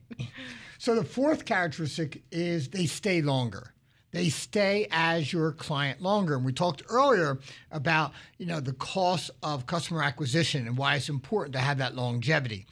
So 0.80 0.96
the 0.96 1.04
fourth 1.04 1.46
characteristic 1.46 2.24
is 2.32 2.70
they 2.70 2.86
stay 2.86 3.22
longer. 3.22 3.74
They 4.18 4.30
stay 4.30 4.88
as 4.90 5.32
your 5.32 5.52
client 5.52 6.02
longer. 6.02 6.38
And 6.38 6.44
we 6.44 6.52
talked 6.52 6.82
earlier 6.90 7.38
about, 7.72 8.14
you 8.40 8.48
know, 8.48 8.60
the 8.60 8.74
cost 8.74 9.30
of 9.44 9.68
customer 9.68 10.02
acquisition 10.02 10.66
and 10.66 10.76
why 10.76 10.96
it's 10.96 11.08
important 11.08 11.54
to 11.54 11.60
have 11.60 11.78
that 11.78 11.96
longevity. 11.96 12.66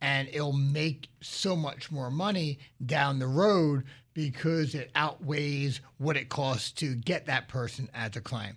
And 0.00 0.28
it'll 0.28 0.52
make 0.52 1.08
so 1.20 1.56
much 1.56 1.90
more 1.90 2.12
money 2.12 2.60
down 2.86 3.18
the 3.18 3.26
road 3.26 3.82
because 4.12 4.76
it 4.76 4.92
outweighs 4.94 5.80
what 5.98 6.16
it 6.16 6.28
costs 6.28 6.70
to 6.74 6.94
get 6.94 7.26
that 7.26 7.48
person 7.48 7.90
as 7.92 8.14
a 8.14 8.20
client. 8.20 8.56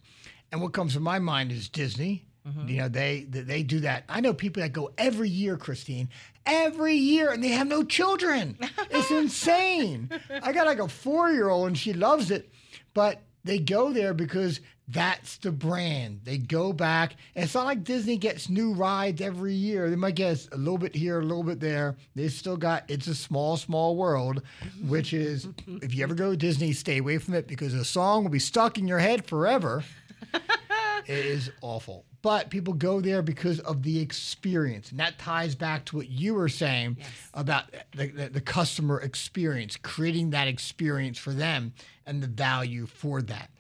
And 0.52 0.62
what 0.62 0.74
comes 0.74 0.94
to 0.94 1.00
my 1.00 1.18
mind 1.18 1.52
is 1.52 1.68
Disney. 1.68 2.28
Mm-hmm. 2.48 2.68
You 2.68 2.78
know, 2.78 2.88
they 2.88 3.26
they 3.30 3.42
they 3.42 3.64
do 3.64 3.82
that. 3.82 4.04
I 4.08 4.22
know 4.22 4.34
people 4.34 4.62
that 4.62 4.74
go 4.74 4.92
every 4.98 5.30
year, 5.30 5.58
Christine, 5.58 6.10
every 6.46 6.96
year, 6.96 7.32
and 7.32 7.44
they 7.44 7.50
have 7.50 7.68
no 7.68 7.84
children. 7.84 8.58
It's 8.90 9.12
insane. 9.24 10.10
I 10.42 10.52
got 10.54 10.66
like 10.66 10.80
a 10.80 10.88
four 10.88 11.30
year 11.32 11.50
old, 11.50 11.68
and 11.68 11.78
she 11.78 11.94
loves 11.94 12.32
it, 12.32 12.50
but 12.94 13.22
they 13.44 13.60
go 13.60 13.92
there 13.92 14.14
because 14.14 14.62
that's 14.90 15.38
the 15.38 15.52
brand. 15.52 16.22
They 16.24 16.38
go 16.38 16.72
back. 16.72 17.16
It's 17.36 17.54
not 17.54 17.66
like 17.66 17.84
Disney 17.84 18.18
gets 18.18 18.48
new 18.50 18.74
rides 18.74 19.22
every 19.22 19.54
year. 19.54 19.90
They 19.90 19.98
might 19.98 20.16
get 20.16 20.48
a 20.52 20.58
little 20.58 20.78
bit 20.78 20.96
here, 20.96 21.20
a 21.20 21.24
little 21.24 21.44
bit 21.44 21.60
there. 21.60 21.98
They 22.16 22.30
still 22.30 22.56
got 22.56 22.86
It's 22.90 23.08
a 23.08 23.16
Small, 23.16 23.58
Small 23.58 23.98
World, 23.98 24.42
which 24.88 25.14
is, 25.14 25.48
if 25.68 25.94
you 25.94 26.04
ever 26.04 26.16
go 26.16 26.32
to 26.32 26.38
Disney, 26.38 26.72
stay 26.72 27.00
away 27.00 27.18
from 27.18 27.34
it 27.34 27.48
because 27.48 27.74
the 27.74 27.84
song 27.84 28.24
will 28.24 28.32
be 28.32 28.40
stuck 28.40 28.78
in 28.78 28.88
your 28.88 29.00
head 29.00 29.26
forever. 29.26 29.84
it 30.34 31.26
is 31.26 31.52
awful. 31.62 32.06
But 32.22 32.50
people 32.50 32.74
go 32.74 33.00
there 33.00 33.22
because 33.22 33.60
of 33.60 33.84
the 33.84 34.00
experience. 34.00 34.92
And 34.92 35.00
that 35.00 35.20
ties 35.20 35.56
back 35.56 35.86
to 35.86 35.98
what 35.98 36.10
you 36.10 36.34
were 36.34 36.50
saying 36.50 36.98
about 37.34 37.72
the, 37.96 38.08
the, 38.08 38.30
the 38.30 38.42
customer 38.42 39.00
experience, 39.00 39.78
creating 39.78 40.32
that 40.32 40.48
experience 40.48 41.18
for 41.18 41.32
them 41.32 41.74
and 42.06 42.22
the 42.22 42.28
value 42.28 42.86
for 42.86 43.22
that. 43.22 43.52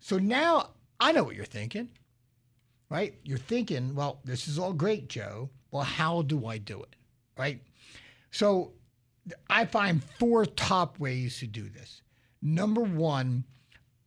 So 0.00 0.18
now 0.18 0.70
I 0.98 1.12
know 1.12 1.24
what 1.24 1.36
you're 1.36 1.44
thinking, 1.44 1.88
right? 2.88 3.14
You're 3.22 3.38
thinking, 3.38 3.94
well, 3.94 4.20
this 4.24 4.48
is 4.48 4.58
all 4.58 4.72
great, 4.72 5.08
Joe. 5.08 5.50
Well, 5.70 5.82
how 5.82 6.22
do 6.22 6.46
I 6.46 6.58
do 6.58 6.82
it, 6.82 6.96
right? 7.36 7.60
So 8.30 8.72
I 9.50 9.66
find 9.66 10.02
four 10.18 10.46
top 10.46 10.98
ways 10.98 11.38
to 11.40 11.46
do 11.46 11.68
this. 11.68 12.02
Number 12.40 12.80
one, 12.80 13.44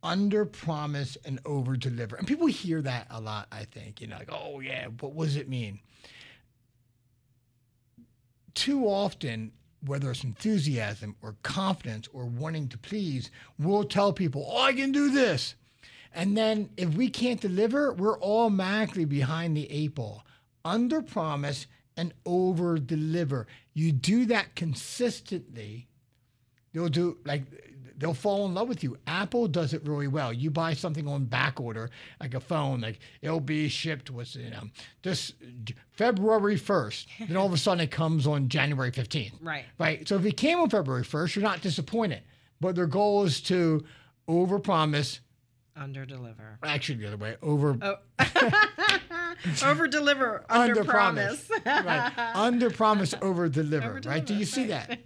under 0.02 0.44
promise 0.44 1.16
and 1.24 1.40
over 1.44 1.76
deliver. 1.76 2.16
And 2.16 2.26
people 2.26 2.46
hear 2.46 2.80
that 2.82 3.06
a 3.10 3.20
lot, 3.20 3.48
I 3.52 3.64
think. 3.64 4.00
You 4.00 4.06
know, 4.06 4.16
like, 4.16 4.32
oh, 4.32 4.60
yeah, 4.60 4.86
what 4.86 5.16
does 5.16 5.36
it 5.36 5.48
mean? 5.48 5.80
Too 8.54 8.84
often, 8.86 9.52
whether 9.84 10.10
it's 10.10 10.24
enthusiasm 10.24 11.16
or 11.22 11.36
confidence 11.42 12.08
or 12.12 12.24
wanting 12.24 12.68
to 12.68 12.78
please, 12.78 13.30
we'll 13.58 13.84
tell 13.84 14.12
people, 14.12 14.46
oh, 14.48 14.62
I 14.62 14.72
can 14.72 14.92
do 14.92 15.10
this. 15.10 15.54
And 16.14 16.36
then 16.36 16.70
if 16.76 16.94
we 16.94 17.08
can't 17.08 17.40
deliver, 17.40 17.92
we're 17.92 18.20
automatically 18.20 19.04
behind 19.04 19.56
the 19.56 19.70
eight 19.70 19.94
ball. 19.94 20.24
Under 20.64 21.00
promise 21.00 21.66
and 21.96 22.12
over 22.26 22.78
deliver. 22.78 23.46
You 23.72 23.92
do 23.92 24.26
that 24.26 24.54
consistently, 24.56 25.88
You'll 26.72 26.88
do 26.88 27.18
like 27.24 27.42
they'll 28.00 28.14
fall 28.14 28.46
in 28.46 28.54
love 28.54 28.66
with 28.66 28.82
you. 28.82 28.96
Apple 29.06 29.46
does 29.46 29.72
it 29.74 29.86
really 29.86 30.08
well. 30.08 30.32
You 30.32 30.50
buy 30.50 30.72
something 30.72 31.06
on 31.06 31.26
back 31.26 31.60
order, 31.60 31.90
like 32.18 32.34
a 32.34 32.40
phone, 32.40 32.80
like 32.80 32.98
it'll 33.22 33.38
be 33.38 33.68
shipped 33.68 34.10
with 34.10 34.34
you 34.34 34.46
um, 34.46 34.50
know 34.50 34.62
this 35.02 35.34
February 35.92 36.56
first. 36.56 37.08
then 37.20 37.36
all 37.36 37.46
of 37.46 37.52
a 37.52 37.58
sudden 37.58 37.80
it 37.80 37.90
comes 37.90 38.26
on 38.26 38.48
January 38.48 38.90
fifteenth. 38.90 39.34
Right. 39.40 39.66
Right. 39.78 40.08
So 40.08 40.16
if 40.16 40.24
it 40.24 40.36
came 40.36 40.58
on 40.58 40.70
February 40.70 41.04
first, 41.04 41.36
you're 41.36 41.44
not 41.44 41.60
disappointed. 41.60 42.22
But 42.60 42.74
their 42.74 42.86
goal 42.86 43.24
is 43.24 43.40
to 43.42 43.84
overpromise. 44.28 45.20
under 45.76 46.04
deliver 46.04 46.58
Actually, 46.62 46.98
the 46.98 47.06
other 47.06 47.16
way. 47.16 47.36
Over 47.42 47.78
oh. 47.80 47.96
over 49.64 49.88
deliver 49.88 50.44
under, 50.50 50.84
promise, 50.84 51.50
right. 51.64 52.12
Under 52.34 52.68
promise, 52.70 53.14
over 53.22 53.48
deliver. 53.48 54.00
Right? 54.04 54.24
Do 54.24 54.34
you 54.34 54.44
see 54.44 54.66
that? 54.66 54.98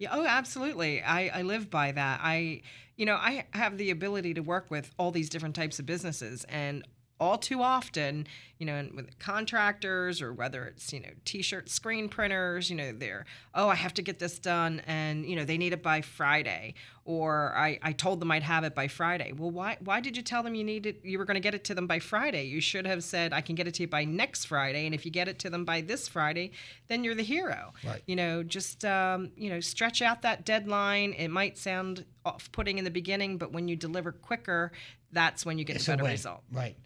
Yeah, 0.00 0.08
oh, 0.12 0.24
absolutely. 0.26 1.02
I, 1.02 1.40
I 1.40 1.42
live 1.42 1.68
by 1.68 1.92
that. 1.92 2.20
I, 2.22 2.62
you 2.96 3.04
know, 3.04 3.16
I 3.16 3.44
have 3.52 3.76
the 3.76 3.90
ability 3.90 4.32
to 4.32 4.40
work 4.40 4.70
with 4.70 4.90
all 4.98 5.10
these 5.10 5.28
different 5.28 5.54
types 5.54 5.78
of 5.78 5.84
businesses, 5.84 6.44
and 6.48 6.84
all 7.20 7.36
too 7.36 7.62
often, 7.62 8.26
you 8.58 8.64
know, 8.66 8.88
with 8.94 9.18
contractors 9.18 10.22
or 10.22 10.32
whether 10.32 10.64
it's 10.64 10.92
you 10.92 11.00
know 11.00 11.10
t-shirt 11.24 11.68
screen 11.68 12.08
printers, 12.08 12.70
you 12.70 12.76
know, 12.76 12.92
they're 12.92 13.26
oh 13.54 13.68
I 13.68 13.74
have 13.74 13.94
to 13.94 14.02
get 14.02 14.18
this 14.18 14.38
done, 14.38 14.80
and 14.86 15.24
you 15.26 15.36
know 15.36 15.44
they 15.44 15.58
need 15.58 15.72
it 15.74 15.82
by 15.82 16.00
Friday, 16.00 16.74
or 17.04 17.54
I, 17.56 17.78
I 17.82 17.92
told 17.92 18.20
them 18.20 18.30
I'd 18.30 18.42
have 18.42 18.64
it 18.64 18.74
by 18.74 18.88
Friday. 18.88 19.32
Well, 19.36 19.50
why 19.50 19.76
why 19.80 20.00
did 20.00 20.16
you 20.16 20.22
tell 20.22 20.42
them 20.42 20.54
you 20.54 20.64
needed 20.64 20.96
you 21.02 21.18
were 21.18 21.24
going 21.26 21.34
to 21.34 21.40
get 21.40 21.54
it 21.54 21.64
to 21.64 21.74
them 21.74 21.86
by 21.86 21.98
Friday? 21.98 22.44
You 22.44 22.60
should 22.60 22.86
have 22.86 23.04
said 23.04 23.32
I 23.32 23.42
can 23.42 23.54
get 23.54 23.68
it 23.68 23.74
to 23.74 23.82
you 23.82 23.88
by 23.88 24.04
next 24.04 24.46
Friday, 24.46 24.86
and 24.86 24.94
if 24.94 25.04
you 25.04 25.10
get 25.10 25.28
it 25.28 25.38
to 25.40 25.50
them 25.50 25.64
by 25.66 25.82
this 25.82 26.08
Friday, 26.08 26.52
then 26.88 27.04
you're 27.04 27.14
the 27.14 27.22
hero. 27.22 27.74
Right. 27.86 28.02
You 28.06 28.16
know, 28.16 28.42
just 28.42 28.84
um, 28.84 29.30
you 29.36 29.50
know, 29.50 29.60
stretch 29.60 30.00
out 30.00 30.22
that 30.22 30.46
deadline. 30.46 31.12
It 31.12 31.28
might 31.28 31.58
sound 31.58 32.06
off-putting 32.24 32.78
in 32.78 32.84
the 32.84 32.90
beginning, 32.90 33.36
but 33.38 33.52
when 33.52 33.68
you 33.68 33.76
deliver 33.76 34.12
quicker, 34.12 34.72
that's 35.12 35.44
when 35.46 35.58
you 35.58 35.64
get 35.64 35.76
It's 35.76 35.88
a 35.88 35.92
a 35.92 35.94
better 35.94 36.04
win. 36.04 36.12
result. 36.12 36.42
Right. 36.52 36.76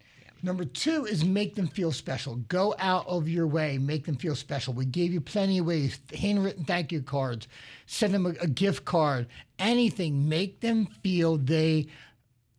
Number 0.45 0.63
two 0.63 1.05
is 1.05 1.25
make 1.25 1.55
them 1.55 1.65
feel 1.65 1.91
special. 1.91 2.35
Go 2.35 2.75
out 2.77 3.07
of 3.07 3.27
your 3.27 3.47
way, 3.47 3.79
make 3.79 4.05
them 4.05 4.15
feel 4.15 4.35
special. 4.35 4.75
We 4.75 4.85
gave 4.85 5.11
you 5.11 5.19
plenty 5.19 5.57
of 5.57 5.65
ways 5.65 5.97
handwritten 6.13 6.65
thank 6.65 6.91
you 6.91 7.01
cards, 7.01 7.47
send 7.87 8.13
them 8.13 8.27
a, 8.27 8.29
a 8.39 8.47
gift 8.47 8.85
card, 8.85 9.25
anything. 9.57 10.29
Make 10.29 10.59
them 10.59 10.85
feel 11.01 11.37
they, 11.37 11.87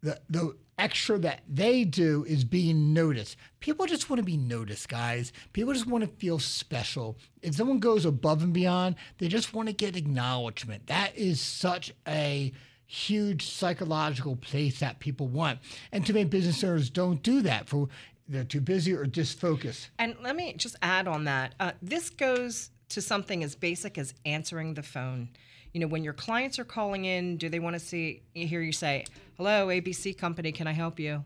the, 0.02 0.20
the 0.28 0.56
extra 0.76 1.16
that 1.18 1.42
they 1.48 1.84
do 1.84 2.24
is 2.24 2.44
being 2.44 2.92
noticed. 2.92 3.36
People 3.60 3.86
just 3.86 4.10
want 4.10 4.18
to 4.18 4.26
be 4.26 4.36
noticed, 4.36 4.88
guys. 4.88 5.32
People 5.52 5.72
just 5.72 5.86
want 5.86 6.02
to 6.02 6.10
feel 6.10 6.40
special. 6.40 7.16
If 7.40 7.54
someone 7.54 7.78
goes 7.78 8.04
above 8.04 8.42
and 8.42 8.52
beyond, 8.52 8.96
they 9.18 9.28
just 9.28 9.54
want 9.54 9.68
to 9.68 9.72
get 9.72 9.94
acknowledgement. 9.94 10.88
That 10.88 11.16
is 11.16 11.40
such 11.40 11.94
a 12.08 12.52
huge 12.86 13.46
psychological 13.46 14.36
place 14.36 14.80
that 14.80 14.98
people 15.00 15.26
want. 15.28 15.58
And 15.92 16.06
too 16.06 16.12
many 16.12 16.24
business 16.24 16.62
owners 16.64 16.88
don't 16.90 17.22
do 17.22 17.42
that 17.42 17.68
for 17.68 17.88
they're 18.28 18.44
too 18.44 18.60
busy 18.60 18.92
or 18.92 19.06
disfocused. 19.06 19.90
And 19.98 20.16
let 20.22 20.34
me 20.34 20.52
just 20.54 20.76
add 20.82 21.06
on 21.06 21.24
that. 21.24 21.54
Uh, 21.60 21.72
this 21.82 22.10
goes 22.10 22.70
to 22.88 23.00
something 23.00 23.44
as 23.44 23.54
basic 23.54 23.98
as 23.98 24.14
answering 24.24 24.74
the 24.74 24.82
phone. 24.82 25.28
You 25.72 25.80
know, 25.80 25.86
when 25.86 26.02
your 26.04 26.12
clients 26.12 26.58
are 26.58 26.64
calling 26.64 27.04
in, 27.04 27.36
do 27.36 27.48
they 27.48 27.58
want 27.60 27.74
to 27.74 27.80
see 27.80 28.22
hear 28.34 28.62
you 28.62 28.72
say, 28.72 29.04
"Hello, 29.36 29.68
ABC 29.68 30.16
company, 30.16 30.50
can 30.50 30.66
I 30.66 30.72
help 30.72 30.98
you?" 30.98 31.22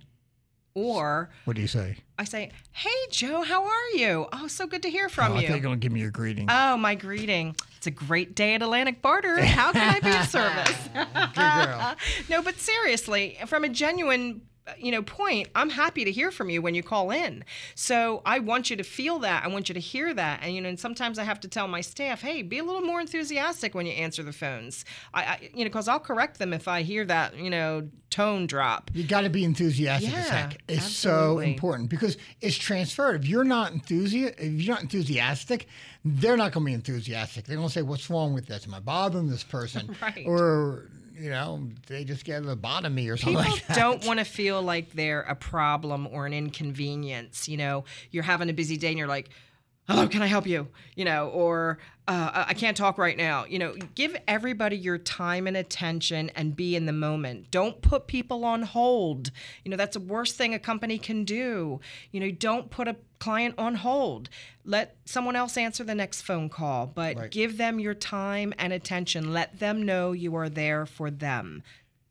Or 0.75 1.31
What 1.45 1.57
do 1.57 1.63
you 1.63 1.69
say? 1.69 1.97
I 2.19 2.25
say, 2.25 2.51
"Hey, 2.73 2.89
Joe, 3.11 3.43
how 3.43 3.65
are 3.65 3.89
you? 3.95 4.27
Oh, 4.33 4.47
so 4.47 4.67
good 4.67 4.83
to 4.83 4.91
hear 4.91 5.09
from 5.09 5.33
Oh, 5.33 5.37
I 5.37 5.41
you." 5.41 5.49
think 5.49 5.51
you're 5.63 5.63
going 5.63 5.81
to 5.81 5.85
give 5.85 5.93
me 5.93 6.01
your 6.01 6.11
greeting. 6.11 6.47
Oh, 6.51 6.77
my 6.77 6.95
greeting. 6.95 7.57
It's 7.81 7.87
a 7.87 7.91
great 7.91 8.35
day 8.35 8.53
at 8.53 8.61
Atlantic 8.61 9.01
Barter. 9.01 9.43
How 9.43 9.73
can 9.73 9.95
I 9.97 10.01
be 10.01 10.15
of 10.15 10.27
service? 10.29 10.77
Good 10.93 11.35
girl. 11.35 11.97
no, 12.29 12.43
but 12.43 12.59
seriously, 12.59 13.39
from 13.47 13.65
a 13.65 13.71
genuine 13.71 14.43
Uh, 14.67 14.73
you 14.79 14.93
know 14.93 15.03
point 15.03 15.49
i'm 15.55 15.71
happy 15.71 16.05
to 16.05 16.13
hear 16.13 16.31
from 16.31 16.51
you 16.51 16.61
when 16.61 16.75
you 16.75 16.83
call 16.83 17.11
in 17.11 17.43
so 17.75 18.21
i 18.27 18.39
want 18.39 18.69
you 18.69 18.77
to 18.77 18.83
feel 18.85 19.19
that 19.19 19.43
i 19.43 19.49
want 19.49 19.71
you 19.71 19.73
to 19.73 19.81
hear 19.81 20.13
that 20.13 20.39
and 20.43 20.55
you 20.55 20.61
know 20.61 20.69
and 20.69 20.79
sometimes 20.79 21.19
i 21.19 21.25
have 21.25 21.41
to 21.41 21.49
tell 21.49 21.67
my 21.67 21.81
staff 21.81 22.21
hey 22.21 22.43
be 22.43 22.59
a 22.59 22.63
little 22.65 22.83
more 22.83 23.01
enthusiastic 23.01 23.75
when 23.75 23.87
you 23.87 23.93
answer 23.93 24.23
the 24.23 24.35
phones 24.35 24.85
i, 25.15 25.23
I 25.23 25.51
you 25.55 25.65
know 25.65 25.71
because 25.71 25.89
i'll 25.89 25.99
correct 25.99 26.39
them 26.39 26.53
if 26.53 26.69
i 26.69 26.83
hear 26.83 27.07
that 27.07 27.39
you 27.39 27.49
know 27.49 27.89
tone 28.11 28.47
drop 28.47 28.91
You 28.93 29.05
got 29.05 29.23
to 29.23 29.31
be 29.31 29.45
enthusiastic 29.45 30.13
Yeah, 30.13 30.23
heck. 30.23 30.61
It's 30.69 30.85
so 30.85 31.39
important 31.39 31.89
because 31.91 32.19
it's 32.41 32.57
transferred. 32.57 33.23
If 33.23 33.29
you're 33.29 33.45
not 33.45 33.73
enthusi- 33.73 34.35
if 34.37 34.61
you're 34.61 34.75
not 34.75 34.83
enthusiastic, 34.83 35.69
they're 36.05 36.37
not 36.37 36.51
going 36.53 36.67
to 36.67 36.71
be 36.71 36.75
enthusiastic. 36.75 37.45
They're 37.45 37.57
going 37.57 37.69
to 37.69 37.73
say, 37.73 37.83
"What's 37.83 38.11
wrong 38.11 38.35
with 38.35 38.47
this? 38.47 38.67
Am 38.67 38.75
I 38.75 38.81
bothering 38.81 39.29
this 39.29 39.45
person?" 39.45 39.97
Right. 40.03 40.25
Or 40.27 40.87
you 41.21 41.31
know, 41.31 41.69
they 41.87 42.05
just 42.05 42.25
get 42.25 42.43
me 42.95 43.09
or 43.09 43.17
something 43.17 43.37
People 43.37 43.53
like 43.53 43.67
that. 43.67 43.77
don't 43.77 44.05
want 44.07 44.19
to 44.19 44.25
feel 44.25 44.63
like 44.63 44.93
they're 44.93 45.21
a 45.23 45.35
problem 45.35 46.09
or 46.11 46.27
an 46.27 46.33
inconvenience. 46.33 47.49
You 47.49 47.59
know, 47.59 47.85
you're 48.11 48.23
having 48.23 48.49
a 48.49 48.53
busy 48.55 48.77
day 48.77 48.89
and 48.89 48.99
you're 48.99 49.07
like, 49.09 49.29
hello, 49.91 50.07
can 50.07 50.23
I 50.23 50.27
help 50.27 50.47
you? 50.47 50.69
You 50.95 51.05
know, 51.05 51.29
or 51.31 51.79
uh, 52.07 52.45
I 52.49 52.55
can't 52.55 52.77
talk 52.77 52.97
right 52.97 53.17
now. 53.17 53.45
You 53.45 53.59
know, 53.59 53.75
give 53.95 54.17
everybody 54.29 54.77
your 54.77 54.99
time 54.99 55.47
and 55.49 55.57
attention 55.57 56.31
and 56.37 56.55
be 56.55 56.77
in 56.77 56.87
the 56.87 56.93
moment. 56.93 57.51
Don't 57.51 57.83
put 57.83 58.07
people 58.07 58.45
on 58.45 58.63
hold. 58.63 59.33
You 59.65 59.71
know, 59.71 59.77
that's 59.77 59.95
the 59.97 60.03
worst 60.03 60.37
thing 60.37 60.55
a 60.55 60.61
company 60.61 60.97
can 60.97 61.25
do. 61.25 61.81
You 62.13 62.21
know, 62.21 62.31
don't 62.31 62.71
put 62.71 62.87
a 62.87 62.97
client 63.19 63.57
on 63.59 63.77
hold. 63.77 64.29
Let 64.65 64.97
someone 65.05 65.35
else 65.35 65.57
answer 65.57 65.83
the 65.83 65.95
next 65.95 66.23
phone 66.23 66.49
call, 66.49 66.87
but 66.87 67.17
Right. 67.17 67.31
give 67.31 67.57
them 67.57 67.81
your 67.81 67.95
time 67.95 68.55
and 68.59 68.73
attention. 68.73 69.33
Let 69.33 69.59
them 69.59 69.83
know 69.83 70.13
you 70.13 70.37
are 70.37 70.49
there 70.49 70.87
for 70.87 71.11
them. 71.11 71.63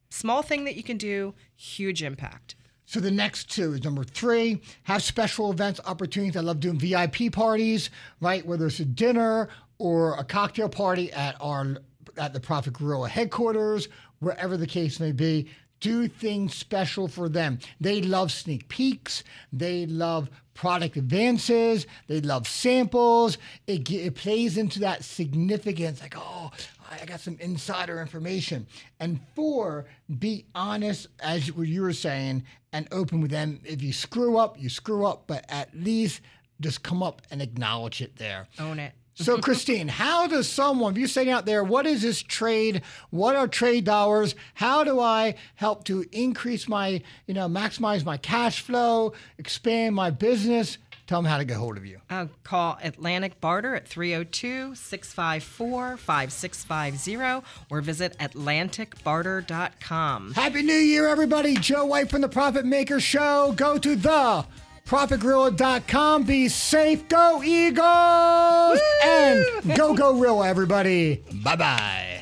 Small 0.09 0.41
thing 0.41 0.65
that 0.65 0.75
you 0.75 0.83
can 0.83 0.97
do, 0.97 1.33
huge 1.55 2.03
impact. 2.03 2.55
So 2.89 2.99
the 2.99 3.11
next 3.11 3.51
two 3.51 3.73
is 3.73 3.83
number 3.83 4.03
three, 4.03 4.63
have 4.81 5.03
special 5.03 5.51
events 5.51 5.79
opportunities. 5.85 6.35
I 6.35 6.39
love 6.39 6.59
doing 6.59 6.79
VIP 6.79 7.31
parties, 7.31 7.91
right? 8.19 8.43
Whether 8.43 8.65
it's 8.65 8.79
a 8.79 8.85
dinner 8.85 9.49
or 9.77 10.15
a 10.15 10.23
cocktail 10.23 10.69
party 10.69 11.13
at 11.13 11.35
our 11.39 11.77
at 12.17 12.33
the 12.33 12.39
Profit 12.39 12.73
Gorilla 12.73 13.07
headquarters, 13.07 13.89
wherever 14.21 14.57
the 14.57 14.65
case 14.65 14.99
may 14.99 15.11
be. 15.11 15.51
Do 15.81 16.07
things 16.07 16.55
special 16.55 17.07
for 17.07 17.29
them. 17.29 17.59
They 17.79 18.01
love 18.01 18.31
sneak 18.31 18.67
peeks. 18.69 19.23
They 19.53 19.85
love 19.85 20.31
product 20.55 20.97
advances. 20.97 21.85
They 22.07 22.21
love 22.21 22.47
samples. 22.47 23.37
It, 23.67 23.89
it 23.91 24.15
plays 24.15 24.57
into 24.57 24.79
that 24.79 25.03
significance, 25.03 26.01
like, 26.01 26.15
oh, 26.17 26.49
I 26.89 27.05
got 27.05 27.19
some 27.19 27.37
insider 27.39 28.01
information. 28.01 28.67
And 28.99 29.19
four, 29.35 29.85
be 30.19 30.45
honest, 30.55 31.07
as 31.19 31.47
you- 31.47 31.53
what 31.53 31.67
you 31.67 31.81
were 31.81 31.93
saying, 31.93 32.43
and 32.73 32.87
open 32.91 33.21
with 33.21 33.31
them. 33.31 33.61
If 33.63 33.81
you 33.81 33.93
screw 33.93 34.37
up, 34.37 34.59
you 34.59 34.69
screw 34.69 35.05
up, 35.05 35.23
but 35.27 35.45
at 35.49 35.69
least 35.75 36.21
just 36.61 36.83
come 36.83 37.01
up 37.01 37.21
and 37.31 37.41
acknowledge 37.41 38.01
it 38.01 38.17
there. 38.17 38.47
Own 38.59 38.79
it. 38.79 38.93
So, 39.15 39.37
Christine, 39.41 39.87
how 39.87 40.27
does 40.27 40.47
someone, 40.47 40.93
if 40.93 40.99
you're 40.99 41.07
sitting 41.07 41.31
out 41.31 41.45
there, 41.45 41.63
what 41.63 41.85
is 41.85 42.01
this 42.01 42.21
trade? 42.21 42.83
What 43.09 43.35
are 43.35 43.47
trade 43.47 43.83
dollars? 43.85 44.33
How 44.53 44.83
do 44.83 44.99
I 44.99 45.35
help 45.55 45.83
to 45.85 46.05
increase 46.11 46.67
my, 46.67 47.01
you 47.27 47.33
know, 47.33 47.47
maximize 47.49 48.05
my 48.05 48.17
cash 48.17 48.61
flow, 48.61 49.13
expand 49.37 49.95
my 49.95 50.09
business? 50.09 50.77
Tell 51.09 51.21
them 51.23 51.31
how 51.31 51.39
to 51.39 51.43
get 51.43 51.57
hold 51.57 51.75
of 51.75 51.87
you. 51.87 51.99
Uh, 52.07 52.27
call 52.43 52.77
Atlantic 52.83 53.41
Barter 53.41 53.73
at 53.73 53.87
302 53.87 54.75
654 54.75 55.97
5650 55.97 57.47
or 57.71 57.81
visit 57.81 58.15
AtlanticBarter.com. 58.19 60.33
Happy 60.33 60.61
New 60.61 60.71
Year, 60.71 61.07
everybody. 61.07 61.55
Joe 61.55 61.85
White 61.85 62.11
from 62.11 62.21
the 62.21 62.29
Profit 62.29 62.63
Maker 62.63 62.99
Show. 62.99 63.55
Go 63.57 63.79
to 63.79 63.95
the 63.95 64.45
profitgorilla.com. 64.85 66.25
Be 66.25 66.47
safe. 66.47 67.07
Go 67.07 67.41
Eagles. 67.41 68.79
And 69.03 69.43
go, 69.75 69.95
go, 69.95 70.13
Rilla, 70.13 70.47
everybody. 70.47 71.23
Bye 71.43 71.55
bye. 71.55 72.21